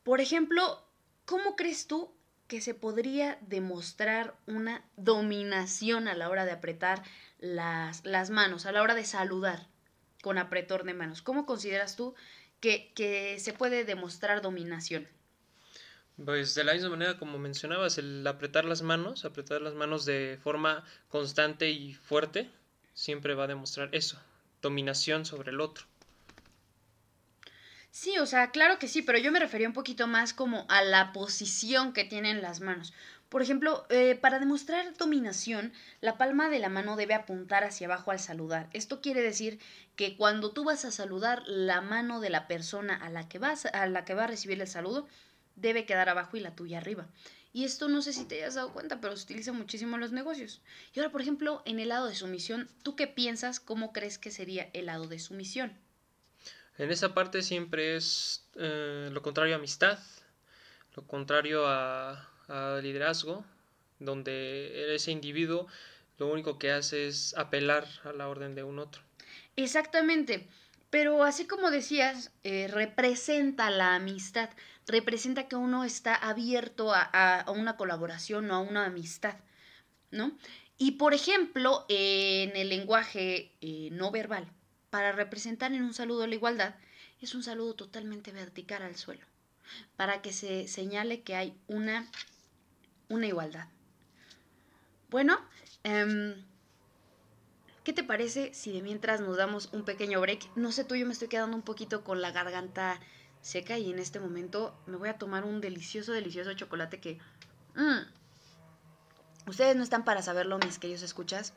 Por 0.02 0.20
ejemplo, 0.20 0.82
¿cómo 1.26 1.54
crees 1.54 1.86
tú 1.86 2.14
que 2.46 2.62
se 2.62 2.72
podría 2.72 3.38
demostrar 3.42 4.34
una 4.46 4.82
dominación 4.96 6.08
a 6.08 6.14
la 6.14 6.30
hora 6.30 6.46
de 6.46 6.52
apretar 6.52 7.02
las, 7.38 8.04
las 8.04 8.30
manos, 8.30 8.66
a 8.66 8.72
la 8.72 8.82
hora 8.82 8.94
de 8.94 9.04
saludar 9.04 9.66
con 10.22 10.38
apretón 10.38 10.86
de 10.86 10.94
manos? 10.94 11.22
¿Cómo 11.22 11.46
consideras 11.46 11.96
tú 11.96 12.14
que, 12.60 12.92
que 12.94 13.38
se 13.38 13.52
puede 13.52 13.84
demostrar 13.84 14.42
dominación? 14.42 15.08
Pues 16.24 16.54
de 16.56 16.64
la 16.64 16.74
misma 16.74 16.90
manera 16.90 17.16
como 17.16 17.38
mencionabas, 17.38 17.96
el 17.98 18.26
apretar 18.26 18.64
las 18.64 18.82
manos, 18.82 19.24
apretar 19.24 19.62
las 19.62 19.74
manos 19.74 20.04
de 20.04 20.38
forma 20.42 20.84
constante 21.08 21.70
y 21.70 21.94
fuerte, 21.94 22.50
siempre 22.92 23.34
va 23.34 23.44
a 23.44 23.48
demostrar 23.48 23.88
eso, 23.92 24.20
dominación 24.60 25.24
sobre 25.24 25.52
el 25.52 25.60
otro. 25.60 25.86
Sí, 27.92 28.18
o 28.18 28.26
sea, 28.26 28.50
claro 28.50 28.78
que 28.78 28.88
sí, 28.88 29.02
pero 29.02 29.18
yo 29.18 29.32
me 29.32 29.38
refería 29.38 29.66
un 29.66 29.74
poquito 29.74 30.06
más 30.06 30.34
como 30.34 30.66
a 30.68 30.82
la 30.82 31.12
posición 31.12 31.92
que 31.92 32.04
tienen 32.04 32.42
las 32.42 32.60
manos. 32.60 32.92
Por 33.28 33.42
ejemplo, 33.42 33.86
eh, 33.90 34.14
para 34.14 34.38
demostrar 34.38 34.96
dominación, 34.96 35.72
la 36.00 36.16
palma 36.16 36.48
de 36.48 36.60
la 36.60 36.70
mano 36.70 36.96
debe 36.96 37.14
apuntar 37.14 37.62
hacia 37.62 37.86
abajo 37.86 38.10
al 38.10 38.18
saludar. 38.18 38.70
Esto 38.72 39.02
quiere 39.02 39.20
decir 39.20 39.58
que 39.96 40.16
cuando 40.16 40.52
tú 40.52 40.64
vas 40.64 40.86
a 40.86 40.90
saludar, 40.90 41.42
la 41.46 41.82
mano 41.82 42.20
de 42.20 42.30
la 42.30 42.46
persona 42.48 42.96
a 42.96 43.10
la 43.10 43.28
que 43.28 43.38
vas, 43.38 43.66
a 43.66 43.86
la 43.86 44.04
que 44.06 44.14
va 44.14 44.24
a 44.24 44.28
recibir 44.28 44.58
el 44.60 44.66
saludo, 44.66 45.06
debe 45.56 45.84
quedar 45.84 46.08
abajo 46.08 46.36
y 46.36 46.40
la 46.40 46.54
tuya 46.54 46.78
arriba. 46.78 47.06
Y 47.52 47.64
esto 47.64 47.88
no 47.88 48.00
sé 48.00 48.12
si 48.12 48.24
te 48.24 48.36
hayas 48.36 48.54
dado 48.54 48.72
cuenta, 48.72 49.00
pero 49.00 49.16
se 49.16 49.24
utiliza 49.24 49.52
muchísimo 49.52 49.96
en 49.96 50.00
los 50.00 50.12
negocios. 50.12 50.62
Y 50.94 51.00
ahora, 51.00 51.12
por 51.12 51.20
ejemplo, 51.20 51.62
en 51.66 51.80
el 51.80 51.88
lado 51.88 52.06
de 52.06 52.14
sumisión, 52.14 52.68
¿tú 52.82 52.96
qué 52.96 53.06
piensas? 53.06 53.60
¿Cómo 53.60 53.92
crees 53.92 54.16
que 54.16 54.30
sería 54.30 54.70
el 54.72 54.86
lado 54.86 55.06
de 55.06 55.18
sumisión? 55.18 55.76
En 56.78 56.90
esa 56.90 57.12
parte 57.12 57.42
siempre 57.42 57.96
es 57.96 58.46
eh, 58.54 59.10
lo 59.12 59.20
contrario 59.22 59.54
a 59.54 59.58
amistad, 59.58 59.98
lo 60.94 61.06
contrario 61.06 61.66
a, 61.66 62.28
liderazgo, 62.82 63.44
donde 63.98 64.94
ese 64.94 65.10
individuo 65.10 65.66
lo 66.18 66.26
único 66.28 66.58
que 66.58 66.72
hace 66.72 67.06
es 67.06 67.34
apelar 67.36 67.86
a 68.04 68.12
la 68.12 68.28
orden 68.28 68.54
de 68.54 68.62
un 68.62 68.78
otro. 68.78 69.02
Exactamente. 69.56 70.48
Pero 70.90 71.22
así 71.22 71.46
como 71.46 71.70
decías, 71.70 72.32
eh, 72.44 72.68
representa 72.68 73.70
la 73.70 73.94
amistad, 73.94 74.50
representa 74.86 75.46
que 75.46 75.56
uno 75.56 75.84
está 75.84 76.14
abierto 76.14 76.92
a, 76.94 77.44
una 77.48 77.76
colaboración 77.76 78.50
o 78.50 78.54
a 78.54 78.60
una 78.60 78.86
amistad, 78.86 79.36
¿no? 80.10 80.36
Y 80.78 80.92
por 80.92 81.12
ejemplo, 81.12 81.84
en 81.88 82.56
el 82.56 82.70
lenguaje 82.70 83.52
eh, 83.60 83.90
no 83.92 84.10
verbal, 84.10 84.48
para 84.90 85.12
representar 85.12 85.72
en 85.72 85.82
un 85.82 85.92
saludo 85.92 86.26
la 86.26 86.34
igualdad, 86.34 86.74
es 87.20 87.34
un 87.34 87.42
saludo 87.42 87.74
totalmente 87.74 88.32
vertical 88.32 88.82
al 88.82 88.96
suelo, 88.96 89.26
para 89.96 90.22
que 90.22 90.32
se 90.32 90.68
señale 90.68 91.20
que 91.20 91.34
hay 91.34 91.54
una, 91.66 92.08
una 93.08 93.26
igualdad. 93.26 93.68
Bueno, 95.10 95.38
em, 95.84 96.34
¿qué 97.84 97.92
te 97.92 98.04
parece 98.04 98.52
si 98.52 98.72
de 98.72 98.82
mientras 98.82 99.20
nos 99.20 99.36
damos 99.36 99.70
un 99.72 99.84
pequeño 99.84 100.20
break? 100.20 100.54
No 100.56 100.72
sé 100.72 100.84
tú, 100.84 100.94
yo 100.94 101.06
me 101.06 101.12
estoy 101.12 101.28
quedando 101.28 101.56
un 101.56 101.62
poquito 101.62 102.04
con 102.04 102.20
la 102.20 102.30
garganta 102.30 103.00
seca 103.40 103.78
y 103.78 103.90
en 103.90 103.98
este 103.98 104.20
momento 104.20 104.76
me 104.86 104.96
voy 104.96 105.08
a 105.08 105.18
tomar 105.18 105.44
un 105.44 105.60
delicioso, 105.60 106.12
delicioso 106.12 106.52
chocolate 106.54 107.00
que... 107.00 107.18
Mm, 107.74 108.00
ustedes 109.48 109.76
no 109.76 109.82
están 109.82 110.04
para 110.04 110.22
saberlo, 110.22 110.58
mis 110.58 110.78
queridos 110.78 111.02
escuchas, 111.02 111.54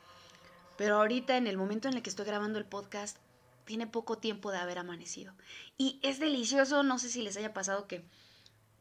pero 0.77 0.97
ahorita, 0.97 1.37
en 1.37 1.47
el 1.47 1.57
momento 1.57 1.87
en 1.87 1.95
el 1.95 2.01
que 2.01 2.09
estoy 2.09 2.25
grabando 2.25 2.57
el 2.57 2.65
podcast, 2.65 3.17
tiene 3.65 3.87
poco 3.87 4.17
tiempo 4.17 4.51
de 4.51 4.57
haber 4.57 4.79
amanecido. 4.79 5.33
Y 5.77 5.99
es 6.03 6.19
delicioso, 6.19 6.83
no 6.83 6.99
sé 6.99 7.09
si 7.09 7.21
les 7.21 7.37
haya 7.37 7.53
pasado 7.53 7.87
que 7.87 8.03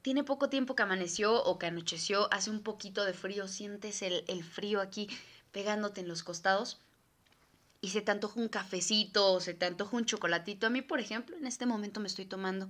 tiene 0.03 0.25
poco 0.25 0.49
tiempo 0.49 0.75
que 0.75 0.83
amaneció 0.83 1.43
o 1.43 1.59
que 1.59 1.67
anocheció, 1.67 2.33
hace 2.33 2.51
un 2.51 2.63
poquito 2.63 3.05
de 3.05 3.13
frío, 3.13 3.49
sientes 3.49 4.03
el, 4.03 4.45
frío 4.45 4.81
aquí 4.81 5.09
pegándote 5.53 6.01
en 6.01 6.09
los 6.09 6.23
costados 6.23 6.81
y 7.81 7.91
se 7.91 8.01
te 8.01 8.11
antoja 8.11 8.41
un 8.41 8.49
cafecito 8.49 9.33
o 9.33 9.41
se 9.41 9.55
te 9.55 9.67
antoja 9.67 9.97
un 9.97 10.05
chocolatito. 10.05 10.67
A 10.67 10.71
mí, 10.71 10.83
por 10.83 11.01
ejemplo, 11.01 11.37
en 11.37 11.47
este 11.47 11.67
momento 11.67 12.01
me 12.01 12.09
estoy 12.09 12.27
tomando 12.27 12.69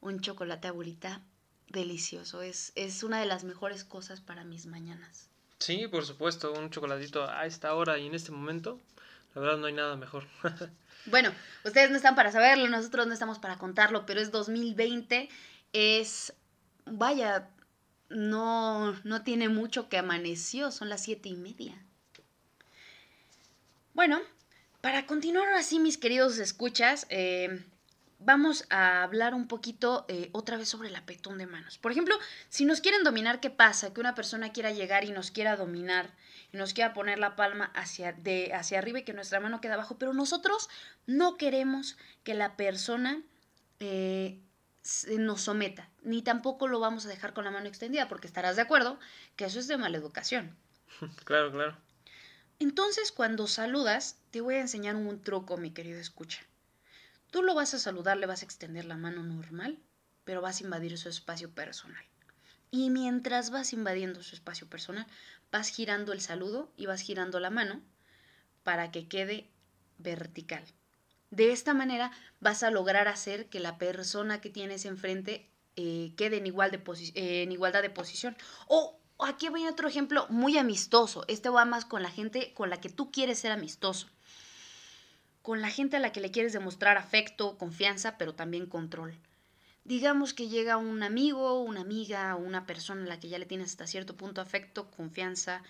un 0.00 0.20
chocolate 0.20 0.68
abuelita 0.68 1.20
delicioso. 1.68 2.42
Es, 2.42 2.72
es 2.74 3.02
una 3.02 3.20
de 3.20 3.26
las 3.26 3.44
mejores 3.44 3.84
cosas 3.84 4.20
para 4.20 4.44
mis 4.44 4.66
mañanas. 4.66 5.28
Sí, 5.58 5.88
por 5.88 6.04
supuesto, 6.04 6.52
un 6.52 6.70
chocolatito 6.70 7.28
a 7.28 7.46
esta 7.46 7.74
hora 7.74 7.98
y 7.98 8.06
en 8.06 8.14
este 8.14 8.32
momento, 8.32 8.80
la 9.34 9.40
verdad 9.40 9.58
no 9.58 9.66
hay 9.66 9.72
nada 9.72 9.96
mejor. 9.96 10.26
bueno, 11.06 11.32
ustedes 11.64 11.90
no 11.90 11.96
están 11.96 12.14
para 12.14 12.32
saberlo, 12.32 12.68
nosotros 12.68 13.06
no 13.06 13.14
estamos 13.14 13.38
para 13.38 13.56
contarlo, 13.56 14.04
pero 14.06 14.20
es 14.20 14.30
2020, 14.30 15.28
es, 15.72 16.34
vaya, 16.86 17.50
no, 18.08 18.92
no 19.04 19.22
tiene 19.22 19.48
mucho 19.48 19.88
que 19.88 19.98
amaneció, 19.98 20.70
son 20.70 20.88
las 20.88 21.02
siete 21.02 21.28
y 21.28 21.36
media. 21.36 21.74
Bueno, 23.94 24.20
para 24.80 25.06
continuar 25.06 25.48
así, 25.54 25.78
mis 25.78 25.98
queridos 25.98 26.38
escuchas, 26.38 27.06
eh, 27.08 27.64
vamos 28.18 28.64
a 28.70 29.02
hablar 29.02 29.34
un 29.34 29.46
poquito 29.46 30.04
eh, 30.08 30.30
otra 30.32 30.56
vez 30.56 30.68
sobre 30.68 30.88
el 30.88 30.96
apretón 30.96 31.38
de 31.38 31.46
manos. 31.46 31.78
Por 31.78 31.92
ejemplo, 31.92 32.16
si 32.48 32.64
nos 32.64 32.80
quieren 32.80 33.04
dominar, 33.04 33.40
¿qué 33.40 33.50
pasa? 33.50 33.92
Que 33.92 34.00
una 34.00 34.14
persona 34.14 34.52
quiera 34.52 34.72
llegar 34.72 35.04
y 35.04 35.10
nos 35.10 35.30
quiera 35.30 35.56
dominar 35.56 36.10
y 36.52 36.56
nos 36.56 36.74
quiera 36.74 36.92
poner 36.92 37.18
la 37.18 37.36
palma 37.36 37.70
hacia, 37.74 38.12
de, 38.12 38.52
hacia 38.54 38.78
arriba 38.78 39.00
y 39.00 39.04
que 39.04 39.12
nuestra 39.12 39.40
mano 39.40 39.60
quede 39.60 39.74
abajo, 39.74 39.98
pero 39.98 40.12
nosotros 40.12 40.68
no 41.06 41.36
queremos 41.36 41.96
que 42.22 42.34
la 42.34 42.56
persona 42.56 43.22
eh, 43.80 44.40
nos 45.18 45.42
someta, 45.42 45.88
ni 46.02 46.22
tampoco 46.22 46.68
lo 46.68 46.80
vamos 46.80 47.06
a 47.06 47.08
dejar 47.08 47.32
con 47.32 47.44
la 47.44 47.50
mano 47.50 47.68
extendida, 47.68 48.08
porque 48.08 48.26
estarás 48.26 48.56
de 48.56 48.62
acuerdo 48.62 48.98
que 49.36 49.46
eso 49.46 49.58
es 49.58 49.68
de 49.68 49.78
mala 49.78 49.98
educación. 49.98 50.56
Claro, 51.24 51.50
claro. 51.50 51.76
Entonces, 52.60 53.10
cuando 53.10 53.46
saludas, 53.46 54.18
te 54.30 54.40
voy 54.40 54.54
a 54.54 54.60
enseñar 54.60 54.94
un 54.96 55.20
truco, 55.20 55.56
mi 55.56 55.72
querido 55.72 55.98
escucha. 55.98 56.40
Tú 57.30 57.42
lo 57.42 57.54
vas 57.54 57.74
a 57.74 57.78
saludar, 57.78 58.16
le 58.16 58.26
vas 58.26 58.42
a 58.42 58.44
extender 58.44 58.84
la 58.84 58.96
mano 58.96 59.24
normal, 59.24 59.78
pero 60.24 60.40
vas 60.40 60.60
a 60.60 60.64
invadir 60.64 60.96
su 60.96 61.08
espacio 61.08 61.50
personal. 61.50 62.04
Y 62.70 62.90
mientras 62.90 63.50
vas 63.50 63.72
invadiendo 63.72 64.22
su 64.22 64.34
espacio 64.34 64.68
personal, 64.68 65.06
vas 65.50 65.68
girando 65.68 66.12
el 66.12 66.20
saludo 66.20 66.72
y 66.76 66.86
vas 66.86 67.00
girando 67.00 67.40
la 67.40 67.50
mano 67.50 67.82
para 68.62 68.90
que 68.90 69.08
quede 69.08 69.50
vertical. 69.98 70.64
De 71.34 71.52
esta 71.52 71.74
manera 71.74 72.12
vas 72.40 72.62
a 72.62 72.70
lograr 72.70 73.08
hacer 73.08 73.48
que 73.48 73.60
la 73.60 73.78
persona 73.78 74.40
que 74.40 74.50
tienes 74.50 74.84
enfrente 74.84 75.48
eh, 75.76 76.12
quede 76.16 76.36
en, 76.36 76.46
igual 76.46 76.70
de 76.70 76.80
eh, 77.14 77.42
en 77.42 77.52
igualdad 77.52 77.82
de 77.82 77.90
posición. 77.90 78.36
O 78.68 78.98
aquí 79.18 79.48
voy 79.48 79.64
a 79.64 79.70
otro 79.70 79.88
ejemplo 79.88 80.26
muy 80.28 80.58
amistoso. 80.58 81.24
Este 81.28 81.48
va 81.48 81.64
más 81.64 81.84
con 81.84 82.02
la 82.02 82.10
gente 82.10 82.52
con 82.54 82.70
la 82.70 82.80
que 82.80 82.88
tú 82.88 83.10
quieres 83.10 83.38
ser 83.38 83.52
amistoso 83.52 84.08
con 85.44 85.60
la 85.60 85.68
gente 85.68 85.98
a 85.98 86.00
la 86.00 86.10
que 86.10 86.22
le 86.22 86.30
quieres 86.30 86.54
demostrar 86.54 86.96
afecto, 86.96 87.58
confianza, 87.58 88.16
pero 88.16 88.34
también 88.34 88.64
control. 88.64 89.14
Digamos 89.84 90.32
que 90.32 90.48
llega 90.48 90.78
un 90.78 91.02
amigo, 91.02 91.60
una 91.60 91.82
amiga 91.82 92.34
una 92.34 92.64
persona 92.64 93.02
a 93.04 93.08
la 93.08 93.20
que 93.20 93.28
ya 93.28 93.38
le 93.38 93.44
tienes 93.44 93.68
hasta 93.68 93.86
cierto 93.86 94.16
punto 94.16 94.40
afecto, 94.40 94.90
confianza, 94.90 95.62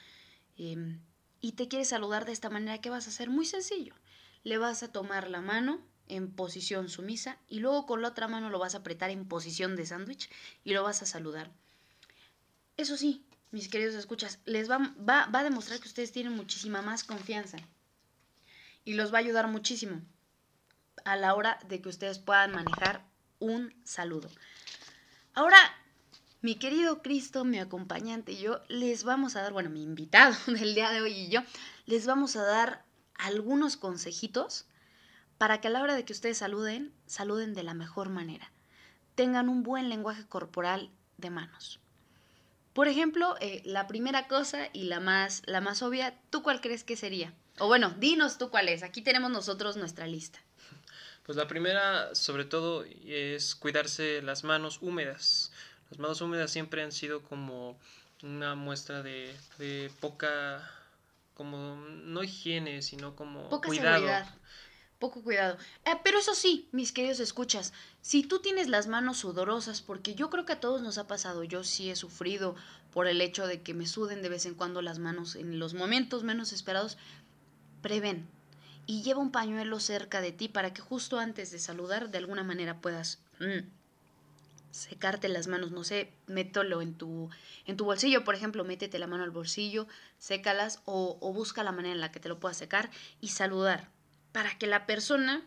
em, 0.56 1.00
y 1.40 1.52
te 1.52 1.66
quiere 1.66 1.85
saludar 1.85 2.25
de 2.25 2.30
esta 2.30 2.50
manera, 2.50 2.80
¿qué 2.80 2.88
vas 2.88 3.09
a 3.09 3.11
hacer? 3.11 3.30
Muy 3.30 3.47
sencillo. 3.47 3.97
Le 4.45 4.59
vas 4.59 4.83
a 4.83 4.93
tomar 4.93 5.29
la 5.29 5.41
mano 5.41 5.81
en 6.07 6.31
posición 6.31 6.89
sumisa 6.89 7.39
y 7.49 7.61
luego 7.61 7.87
con 7.87 8.03
la 8.03 8.09
otra 8.09 8.29
mano 8.29 8.51
lo 8.51 8.59
vas 8.59 8.75
a 8.75 8.79
apretar 8.79 9.11
en 9.11 9.27
posición 9.27 9.75
de 9.75 9.87
sándwich 9.87 10.31
y 10.63 10.73
lo 10.73 10.83
vas 10.83 11.03
a 11.03 11.07
saludar. 11.07 11.51
Eso 12.77 12.97
sí, 12.97 13.25
mis 13.51 13.69
queridos 13.69 13.95
escuchas, 13.95 14.39
les 14.45 14.71
va, 14.71 14.79
va, 14.79 15.27
va 15.27 15.41
a 15.41 15.45
demostrar 15.45 15.81
que 15.81 15.89
ustedes 15.89 16.13
tienen 16.13 16.35
muchísima 16.35 16.83
más 16.83 17.05
confianza 17.05 17.57
y 18.85 18.95
los 18.95 19.13
va 19.13 19.19
a 19.19 19.21
ayudar 19.21 19.49
muchísimo 19.49 20.03
a 21.05 21.17
la 21.17 21.35
hora 21.35 21.59
de 21.69 21.81
que 21.81 21.89
ustedes 21.89 22.19
puedan 22.19 22.53
manejar 22.53 23.05
un 23.39 23.75
saludo. 23.85 24.31
Ahora, 25.35 25.59
mi 26.43 26.57
querido 26.57 27.03
Cristo, 27.03 27.45
mi 27.45 27.59
acompañante 27.59 28.33
y 28.33 28.39
yo, 28.39 28.61
les 28.69 29.05
vamos 29.05 29.37
a 29.37 29.43
dar, 29.43 29.53
bueno, 29.53 29.71
mi 29.71 29.83
invitado 29.83 30.35
del 30.47 30.75
día 30.75 30.91
de 30.91 31.01
hoy 31.01 31.13
y 31.13 31.29
yo, 31.29 31.41
les 31.87 32.07
vamos 32.07 32.37
a 32.37 32.43
dar 32.43 32.84
algunos 33.14 33.76
consejitos 33.76 34.66
para 35.38 35.61
que 35.61 35.68
a 35.68 35.71
la 35.71 35.83
hora 35.83 35.94
de 35.94 36.04
que 36.04 36.12
ustedes 36.12 36.38
saluden, 36.38 36.92
saluden 37.06 37.54
de 37.54 37.62
la 37.62 37.75
mejor 37.75 38.09
manera. 38.09 38.50
Tengan 39.14 39.49
un 39.49 39.62
buen 39.62 39.88
lenguaje 39.88 40.26
corporal 40.26 40.90
de 41.18 41.30
manos. 41.30 41.80
Por 42.73 42.88
ejemplo, 42.88 43.37
eh, 43.40 43.62
la 43.64 43.87
primera 43.87 44.26
cosa 44.26 44.68
y 44.73 44.85
la 44.85 44.99
más, 44.99 45.42
la 45.47 45.61
más 45.61 45.83
obvia, 45.83 46.18
¿tú 46.30 46.42
cuál 46.42 46.61
crees 46.61 46.83
que 46.83 46.97
sería? 46.97 47.33
O 47.59 47.68
bueno, 47.68 47.94
dinos 47.99 48.37
tú 48.37 48.50
cuál 48.50 48.68
es. 48.68 48.83
Aquí 48.83 49.00
tenemos 49.00 49.30
nosotros 49.30 49.76
nuestra 49.76 50.09
lista. 50.09 50.40
Pues 51.25 51.37
la 51.37 51.47
primera, 51.47 52.14
sobre 52.14 52.44
todo, 52.44 52.85
es 53.06 53.54
cuidarse 53.54 54.21
las 54.23 54.44
manos 54.44 54.78
húmedas. 54.83 55.52
Las 55.90 55.99
manos 55.99 56.21
húmedas 56.21 56.50
siempre 56.50 56.83
han 56.83 56.92
sido 56.92 57.23
como 57.23 57.78
una 58.23 58.56
muestra 58.56 59.02
de, 59.02 59.35
de 59.59 59.90
poca, 60.00 60.68
como 61.35 61.76
no 61.76 62.23
higiene, 62.23 62.83
sino 62.83 63.14
como 63.17 63.49
Poca 63.49 63.69
cuidado. 63.69 63.97
seguridad. 63.97 64.35
Poco 64.99 65.23
cuidado. 65.23 65.59
Eh, 65.85 65.97
pero 66.03 66.19
eso 66.19 66.35
sí, 66.35 66.69
mis 66.73 66.93
queridos 66.93 67.21
escuchas, 67.21 67.73
si 68.00 68.23
tú 68.23 68.38
tienes 68.38 68.69
las 68.69 68.87
manos 68.87 69.19
sudorosas, 69.19 69.83
porque 69.83 70.14
yo 70.14 70.31
creo 70.31 70.47
que 70.47 70.55
a 70.55 70.61
todos 70.61 70.83
nos 70.83 70.97
ha 70.99 71.07
pasado, 71.07 71.45
yo 71.45 71.64
sí 71.64 71.91
he 71.91 71.97
sufrido 71.97 72.55
por 72.93 73.07
el 73.09 73.21
hecho 73.21 73.47
de 73.47 73.61
que 73.61 73.75
me 73.75 73.87
suden 73.87 74.23
de 74.23 74.29
vez 74.29 74.47
en 74.47 74.55
cuando 74.55 74.81
las 74.81 75.00
manos 75.00 75.35
en 75.35 75.59
los 75.59 75.75
momentos 75.75 76.23
menos 76.23 76.53
esperados, 76.53 76.97
prevén 77.83 78.26
y 78.87 79.03
lleva 79.03 79.21
un 79.21 79.33
pañuelo 79.33 79.81
cerca 79.81 80.21
de 80.21 80.33
ti 80.33 80.49
para 80.49 80.73
que 80.73 80.81
justo 80.81 81.19
antes 81.19 81.50
de 81.50 81.59
saludar 81.59 82.11
de 82.11 82.19
alguna 82.19 82.45
manera 82.45 82.81
puedas 82.81 83.19
mm, 83.41 83.67
secarte 84.75 85.28
las 85.28 85.47
manos, 85.47 85.71
no 85.71 85.85
sé, 85.85 86.12
mételo 86.26 86.83
en 86.83 86.95
tu, 86.95 87.31
en 87.64 87.76
tu 87.76 87.85
bolsillo, 87.85 88.25
por 88.25 88.35
ejemplo, 88.35 88.64
métete 88.64 88.99
la 88.99 89.07
mano 89.07 89.23
al 89.23 89.31
bolsillo, 89.31 89.87
sécalas 90.19 90.81
o, 90.85 91.16
busca 91.33 91.62
la 91.62 91.71
manera 91.71 91.95
en 91.95 92.00
la 92.00 92.11
que 92.11 92.19
te 92.19 92.28
lo 92.28 92.40
puedas 92.40 92.57
secar 92.57 92.90
y 93.21 93.28
saludar 93.28 93.88
para 94.33 94.59
que 94.59 94.66
la 94.66 94.85
persona 94.85 95.47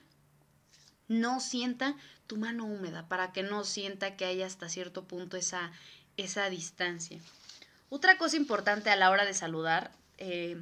no 1.10 1.42
sienta 1.42 1.96
tu 2.26 2.38
mano 2.38 2.66
húmeda, 2.66 3.10
para 3.10 3.34
que 3.34 3.44
no 3.44 3.66
sienta 3.66 4.16
que 4.16 4.24
hay 4.24 4.42
hasta 4.42 4.70
cierto 4.70 5.04
punto 5.04 5.36
esa, 5.36 5.74
esa 6.16 6.50
distancia. 6.50 7.20
Otra 7.90 8.18
cosa 8.18 8.38
importante 8.38 8.90
a 8.90 8.96
la 8.96 9.10
hora 9.10 9.26
de 9.26 9.34
saludar 9.34 9.92
eh, 10.18 10.58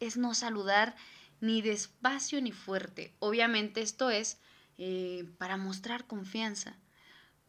es 0.00 0.16
no 0.16 0.34
saludar 0.34 0.96
ni 1.40 1.62
despacio 1.62 2.40
ni 2.40 2.50
fuerte. 2.50 3.14
Obviamente 3.20 3.82
esto 3.82 4.10
es 4.10 4.38
eh, 4.78 5.28
para 5.38 5.56
mostrar 5.56 6.06
confianza. 6.06 6.76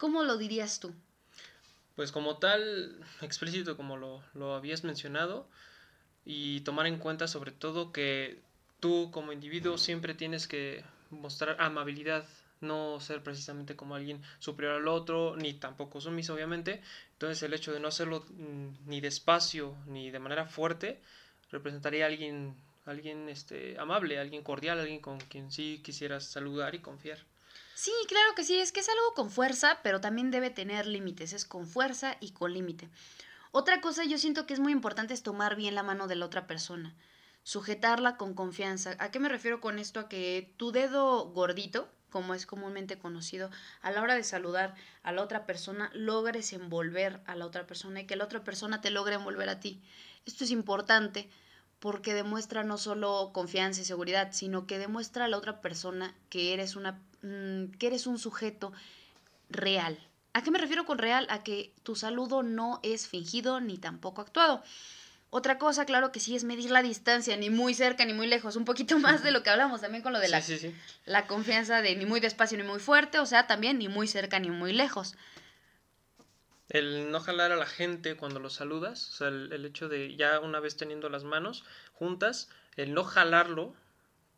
¿Cómo 0.02 0.24
lo 0.24 0.36
dirías 0.36 0.80
tú? 0.80 0.92
Pues 1.94 2.10
como 2.10 2.38
tal, 2.38 2.96
explícito 3.20 3.76
como 3.76 3.96
lo, 3.96 4.20
lo 4.34 4.56
habías 4.56 4.82
mencionado, 4.82 5.46
y 6.24 6.62
tomar 6.62 6.88
en 6.88 6.98
cuenta 6.98 7.28
sobre 7.28 7.52
todo 7.52 7.92
que 7.92 8.40
tú 8.80 9.12
como 9.12 9.32
individuo 9.32 9.78
siempre 9.78 10.14
tienes 10.14 10.48
que 10.48 10.82
mostrar 11.10 11.54
amabilidad, 11.60 12.26
no 12.60 12.98
ser 12.98 13.22
precisamente 13.22 13.76
como 13.76 13.94
alguien 13.94 14.20
superior 14.40 14.74
al 14.74 14.88
otro, 14.88 15.36
ni 15.36 15.54
tampoco 15.54 16.00
sumiso, 16.00 16.34
obviamente. 16.34 16.82
Entonces 17.12 17.40
el 17.44 17.54
hecho 17.54 17.72
de 17.72 17.78
no 17.78 17.86
hacerlo 17.86 18.24
mm, 18.28 18.88
ni 18.88 19.00
despacio 19.00 19.76
ni 19.86 20.10
de 20.10 20.18
manera 20.18 20.46
fuerte 20.46 21.00
representaría 21.52 22.06
a 22.06 22.08
alguien, 22.08 22.56
alguien 22.86 23.28
este, 23.28 23.78
amable, 23.78 24.18
alguien 24.18 24.42
cordial, 24.42 24.80
alguien 24.80 25.00
con 25.00 25.20
quien 25.20 25.52
sí 25.52 25.80
quisieras 25.84 26.24
saludar 26.24 26.74
y 26.74 26.80
confiar. 26.80 27.20
Sí, 27.74 27.92
claro 28.06 28.34
que 28.36 28.44
sí, 28.44 28.58
es 28.58 28.70
que 28.70 28.80
es 28.80 28.88
algo 28.88 29.14
con 29.14 29.30
fuerza, 29.30 29.78
pero 29.82 30.00
también 30.00 30.30
debe 30.30 30.50
tener 30.50 30.86
límites, 30.86 31.32
es 31.32 31.44
con 31.44 31.66
fuerza 31.66 32.16
y 32.20 32.30
con 32.32 32.52
límite. 32.52 32.88
Otra 33.50 33.80
cosa 33.80 34.04
yo 34.04 34.18
siento 34.18 34.46
que 34.46 34.54
es 34.54 34.60
muy 34.60 34.72
importante 34.72 35.14
es 35.14 35.22
tomar 35.22 35.56
bien 35.56 35.74
la 35.74 35.82
mano 35.82 36.06
de 36.06 36.16
la 36.16 36.26
otra 36.26 36.46
persona, 36.46 36.94
sujetarla 37.42 38.16
con 38.16 38.34
confianza. 38.34 38.94
¿A 38.98 39.10
qué 39.10 39.18
me 39.18 39.28
refiero 39.28 39.60
con 39.60 39.78
esto? 39.78 40.00
A 40.00 40.08
que 40.08 40.54
tu 40.56 40.70
dedo 40.70 41.30
gordito, 41.30 41.88
como 42.10 42.34
es 42.34 42.46
comúnmente 42.46 42.98
conocido, 42.98 43.50
a 43.80 43.90
la 43.90 44.02
hora 44.02 44.14
de 44.14 44.24
saludar 44.24 44.74
a 45.02 45.12
la 45.12 45.22
otra 45.22 45.46
persona, 45.46 45.90
logres 45.94 46.52
envolver 46.52 47.20
a 47.26 47.34
la 47.34 47.46
otra 47.46 47.66
persona 47.66 48.02
y 48.02 48.06
que 48.06 48.16
la 48.16 48.24
otra 48.24 48.44
persona 48.44 48.80
te 48.80 48.90
logre 48.90 49.14
envolver 49.14 49.48
a 49.48 49.60
ti. 49.60 49.82
Esto 50.24 50.44
es 50.44 50.50
importante 50.50 51.28
porque 51.82 52.14
demuestra 52.14 52.62
no 52.62 52.78
solo 52.78 53.30
confianza 53.32 53.80
y 53.80 53.84
seguridad, 53.84 54.28
sino 54.30 54.68
que 54.68 54.78
demuestra 54.78 55.24
a 55.24 55.28
la 55.28 55.36
otra 55.36 55.60
persona 55.60 56.14
que 56.30 56.52
eres 56.52 56.76
una 56.76 56.92
mm, 57.22 57.72
que 57.76 57.88
eres 57.88 58.06
un 58.06 58.20
sujeto 58.20 58.72
real. 59.50 59.98
¿A 60.32 60.44
qué 60.44 60.52
me 60.52 60.60
refiero 60.60 60.86
con 60.86 60.98
real? 60.98 61.26
A 61.28 61.42
que 61.42 61.74
tu 61.82 61.96
saludo 61.96 62.44
no 62.44 62.78
es 62.84 63.08
fingido 63.08 63.60
ni 63.60 63.78
tampoco 63.78 64.20
actuado. 64.20 64.62
Otra 65.30 65.58
cosa, 65.58 65.84
claro 65.84 66.12
que 66.12 66.20
sí, 66.20 66.36
es 66.36 66.44
medir 66.44 66.70
la 66.70 66.82
distancia, 66.82 67.36
ni 67.36 67.50
muy 67.50 67.74
cerca 67.74 68.04
ni 68.04 68.12
muy 68.12 68.28
lejos, 68.28 68.54
un 68.54 68.64
poquito 68.64 69.00
más 69.00 69.24
de 69.24 69.32
lo 69.32 69.42
que 69.42 69.50
hablamos 69.50 69.80
también 69.80 70.04
con 70.04 70.12
lo 70.12 70.20
de 70.20 70.26
Sí, 70.26 70.30
la, 70.30 70.40
sí, 70.40 70.58
sí. 70.58 70.72
la 71.04 71.26
confianza 71.26 71.82
de 71.82 71.96
ni 71.96 72.06
muy 72.06 72.20
despacio 72.20 72.56
ni 72.58 72.64
muy 72.64 72.78
fuerte, 72.78 73.18
o 73.18 73.26
sea, 73.26 73.48
también 73.48 73.78
ni 73.78 73.88
muy 73.88 74.06
cerca 74.06 74.38
ni 74.38 74.50
muy 74.50 74.72
lejos. 74.72 75.16
El 76.72 77.10
no 77.10 77.20
jalar 77.20 77.52
a 77.52 77.56
la 77.56 77.66
gente 77.66 78.16
cuando 78.16 78.40
los 78.40 78.54
saludas, 78.54 79.10
o 79.10 79.12
sea, 79.12 79.28
el, 79.28 79.52
el 79.52 79.66
hecho 79.66 79.90
de 79.90 80.16
ya 80.16 80.40
una 80.40 80.58
vez 80.58 80.76
teniendo 80.78 81.10
las 81.10 81.22
manos 81.22 81.64
juntas, 81.92 82.48
el 82.76 82.94
no 82.94 83.04
jalarlo 83.04 83.74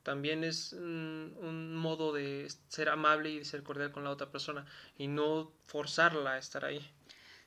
también 0.02 0.42
es 0.42 0.72
un, 0.72 1.36
un 1.40 1.76
modo 1.76 2.12
de 2.12 2.52
ser 2.68 2.88
amable 2.88 3.30
y 3.30 3.38
de 3.38 3.44
ser 3.44 3.62
cordial 3.62 3.92
con 3.92 4.04
la 4.04 4.10
otra 4.10 4.30
persona 4.30 4.66
y 4.98 5.06
no 5.06 5.52
forzarla 5.66 6.32
a 6.32 6.38
estar 6.38 6.64
ahí. 6.64 6.84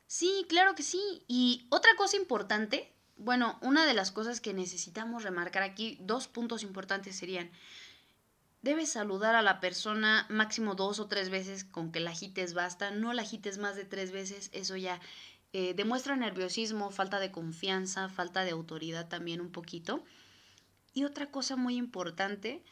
Sí, 0.08 0.46
claro 0.48 0.74
que 0.74 0.84
sí. 0.84 1.24
Y 1.28 1.68
otra 1.70 1.92
cosa 1.98 2.16
importante, 2.16 2.92
bueno, 3.18 3.60
una 3.62 3.86
de 3.86 3.94
las 3.94 4.12
cosas 4.12 4.40
que 4.40 4.54
necesitamos 4.54 5.24
remarcar 5.24 5.64
aquí, 5.64 5.98
dos 6.02 6.28
puntos 6.28 6.64
importantes 6.64 7.18
serían, 7.18 7.52
debes 8.62 8.92
saludar 8.92 9.36
a 9.36 9.42
la 9.42 9.60
persona 9.60 10.26
máximo 10.30 10.76
dos 10.76 11.00
o 11.00 11.08
tres 11.08 11.30
veces 11.30 11.64
con 11.64 11.92
que 11.92 12.00
la 12.00 12.12
agites 12.12 12.54
basta, 12.54 12.92
no 12.92 13.14
la 13.14 13.22
agites 13.22 13.58
más 13.58 13.76
de 13.76 13.86
tres 13.86 14.12
veces, 14.12 14.50
eso 14.54 14.76
ya 14.76 15.00
eh, 15.54 15.74
demuestra 15.74 16.16
nerviosismo, 16.16 16.92
falta 16.92 17.20
de 17.20 17.32
confianza, 17.32 18.10
falta 18.10 18.44
de 18.44 18.52
autoridad 18.52 19.08
también 19.08 19.42
un 19.42 19.52
poquito. 19.52 20.04
Y 20.94 21.06
otra 21.06 21.28
cosa 21.32 21.56
muy 21.56 21.78
importante, 21.78 22.64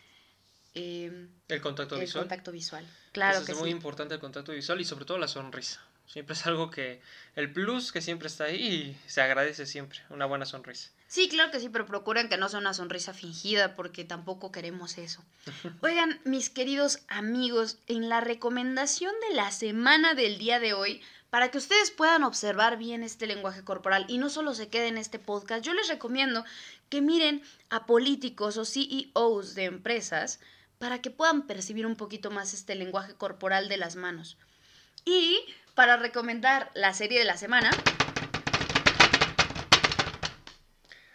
eh, 0.74 1.30
El 1.48 1.62
contacto 1.62 1.96
el 1.96 2.02
visual. 2.02 2.24
contacto 2.24 2.52
visual. 2.52 2.86
Claro 3.12 3.38
Eso 3.38 3.46
que 3.46 3.52
es 3.54 3.60
muy 3.60 3.70
importante 3.70 4.16
el 4.16 4.20
contacto 4.20 4.52
visual 4.52 4.82
y 4.82 4.86
sobre 4.86 5.06
todo 5.06 5.18
la 5.18 5.28
sonrisa. 5.28 5.82
Siempre 6.08 6.34
es 6.34 6.46
algo 6.46 6.70
que, 6.70 7.02
el 7.36 7.52
plus 7.52 7.92
que 7.92 8.02
siempre 8.02 8.28
está 8.28 8.46
ahí 8.46 8.98
y 9.06 9.10
se 9.10 9.22
agradece 9.22 9.66
siempre, 9.66 10.00
una 10.10 10.26
buena 10.26 10.46
sonrisa. 10.46 10.92
Sí, 11.08 11.30
claro 11.30 11.52
que 11.52 11.60
sí, 11.60 11.70
pero 11.70 11.86
procuren 11.86 12.30
que 12.30 12.38
no 12.38 12.50
sea 12.50 12.60
una 12.60 12.74
sonrisa 12.74 13.14
fingida 13.14 13.76
porque 13.76 14.04
tampoco 14.04 14.52
queremos 14.52 14.98
eso. 14.98 15.24
Oigan, 15.82 16.20
mis 16.24 16.50
queridos 16.50 17.00
amigos, 17.08 17.78
en 17.88 18.10
la 18.10 18.22
recomendación 18.22 19.14
de 19.30 19.36
la 19.36 19.52
semana 19.52 20.14
del 20.14 20.38
día 20.38 20.60
de 20.60 20.74
hoy, 20.74 21.02
para 21.30 21.52
que 21.52 21.58
ustedes 21.58 21.92
puedan 21.92 22.24
observar 22.24 22.78
bien 22.78 23.04
este 23.04 23.28
lenguaje 23.28 23.64
corporal 23.64 24.06
y 24.08 24.18
no 24.18 24.30
solo 24.30 24.54
se 24.54 24.70
quede 24.70 24.88
en 24.88 24.98
este 24.98 25.20
podcast, 25.20 25.66
yo 25.66 25.74
les 25.74 25.90
recomiendo 25.90 26.46
que 26.90 27.02
miren 27.02 27.44
a 27.70 27.86
políticos 27.86 28.58
o 28.58 28.64
CEOs 28.64 29.54
de 29.54 29.66
empresas 29.66 30.40
para 30.80 31.02
que 31.02 31.10
puedan 31.10 31.46
percibir 31.48 31.86
un 31.86 31.96
poquito 31.96 32.32
más 32.32 32.54
este 32.54 32.76
lenguaje 32.76 33.16
corporal 33.16 33.70
de 33.70 33.78
las 33.78 33.96
manos. 33.96 34.38
Y 35.04 35.40
para 35.76 35.98
recomendar 35.98 36.72
la 36.74 36.94
serie 36.94 37.20
de 37.20 37.26
la 37.26 37.38
semana, 37.38 37.70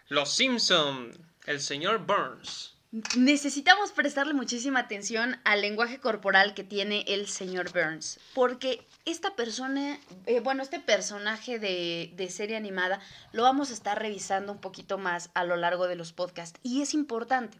Los 0.09 0.35
Simpson, 0.35 1.13
el 1.47 1.61
señor 1.61 2.05
Burns. 2.05 2.75
Necesitamos 3.17 3.93
prestarle 3.93 4.35
muchísima 4.35 4.81
atención 4.81 5.39
al 5.45 5.61
lenguaje 5.61 6.01
corporal 6.01 6.55
que 6.55 6.65
tiene 6.65 7.05
el 7.07 7.29
señor 7.29 7.73
Burns, 7.73 8.19
porque 8.35 8.85
esta 9.05 9.37
persona, 9.37 10.01
eh, 10.27 10.41
bueno, 10.41 10.65
este 10.65 10.81
personaje 10.81 11.61
de, 11.61 12.11
de 12.17 12.29
serie 12.29 12.57
animada 12.57 12.99
lo 13.31 13.45
vamos 13.45 13.71
a 13.71 13.75
estar 13.75 14.01
revisando 14.01 14.51
un 14.51 14.61
poquito 14.61 14.99
más 14.99 15.31
a 15.35 15.45
lo 15.45 15.55
largo 15.55 15.87
de 15.87 15.95
los 15.95 16.13
podcasts 16.13 16.59
y 16.65 16.83
es 16.83 16.93
importante, 16.93 17.57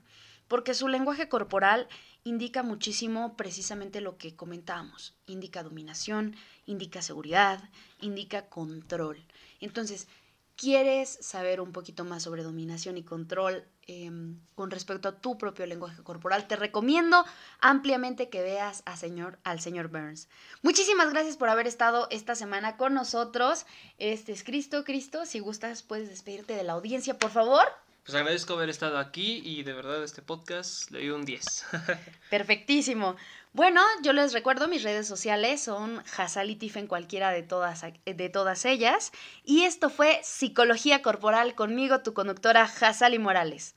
porque 0.51 0.75
su 0.75 0.89
lenguaje 0.89 1.29
corporal 1.29 1.87
indica 2.25 2.65
muchísimo 2.65 3.37
precisamente 3.37 4.01
lo 4.01 4.19
que 4.19 4.35
comentábamos, 4.35 5.15
indica 5.27 5.63
dominación, 5.63 6.35
indica 6.67 7.03
seguridad, 7.03 7.71
indica 8.01 8.49
control. 8.49 9.25
Entonces, 9.61 10.09
¿Quieres 10.57 11.17
saber 11.23 11.63
un 11.63 11.73
poquito 11.73 12.05
más 12.05 12.25
sobre 12.25 12.43
dominación 12.43 12.99
y 12.99 13.03
control 13.03 13.65
eh, 13.87 14.11
con 14.55 14.71
respecto 14.71 15.09
a 15.09 15.19
tu 15.19 15.39
propio 15.39 15.65
lenguaje 15.65 16.03
corporal? 16.03 16.47
Te 16.49 16.57
recomiendo 16.57 17.25
ampliamente 17.61 18.29
que 18.29 18.43
veas 18.43 18.83
al 18.85 18.99
señor 18.99 19.89
Burns. 19.89 20.29
Muchísimas 20.61 21.15
gracias 21.15 21.39
por 21.39 21.49
haber 21.49 21.67
estado 21.67 22.09
esta 22.11 22.35
semana 22.35 22.77
con 22.77 22.93
nosotros. 22.93 23.65
Este 23.97 24.33
es 24.33 24.45
Cristo, 24.45 24.85
Cristo. 24.85 25.25
Si 25.25 25.39
gustas, 25.39 25.83
puedes 25.83 26.11
despedirte 26.11 26.53
de 26.53 26.63
la 26.63 26.75
audiencia, 26.75 27.17
por 27.19 27.31
favor. 27.31 27.65
Pues 28.05 28.15
agradezco 28.15 28.55
haber 28.55 28.71
estado 28.71 28.99
aquí 28.99 29.43
y 29.45 29.63
de 29.63 29.73
verdad 29.73 30.03
este 30.03 30.23
podcast 30.23 30.91
le 30.91 31.01
doy 31.01 31.11
un 31.11 31.25
10. 31.25 31.65
Perfectísimo. 32.31 33.17
Bueno, 33.53 33.83
yo 34.03 34.13
les 34.13 34.33
recuerdo, 34.33 34.69
mis 34.69 34.83
redes 34.83 35.07
sociales 35.07 35.61
son 35.63 36.03
Hasal 36.17 36.51
y 36.51 36.57
Tif 36.57 36.77
en 36.77 36.87
cualquiera 36.87 37.31
de 37.31 37.43
todas, 37.43 37.85
de 38.05 38.29
todas 38.29 38.65
ellas. 38.65 39.13
Y 39.45 39.65
esto 39.65 39.91
fue 39.91 40.21
Psicología 40.23 41.03
Corporal 41.03 41.55
conmigo, 41.55 42.01
tu 42.01 42.15
conductora 42.15 42.63
Hasali 42.63 43.19
Morales. 43.19 43.75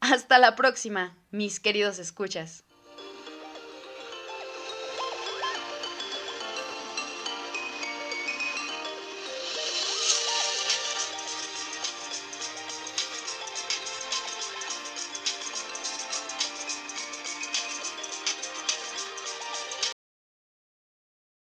Hasta 0.00 0.38
la 0.38 0.54
próxima, 0.54 1.16
mis 1.30 1.58
queridos 1.58 1.98
escuchas. 1.98 2.64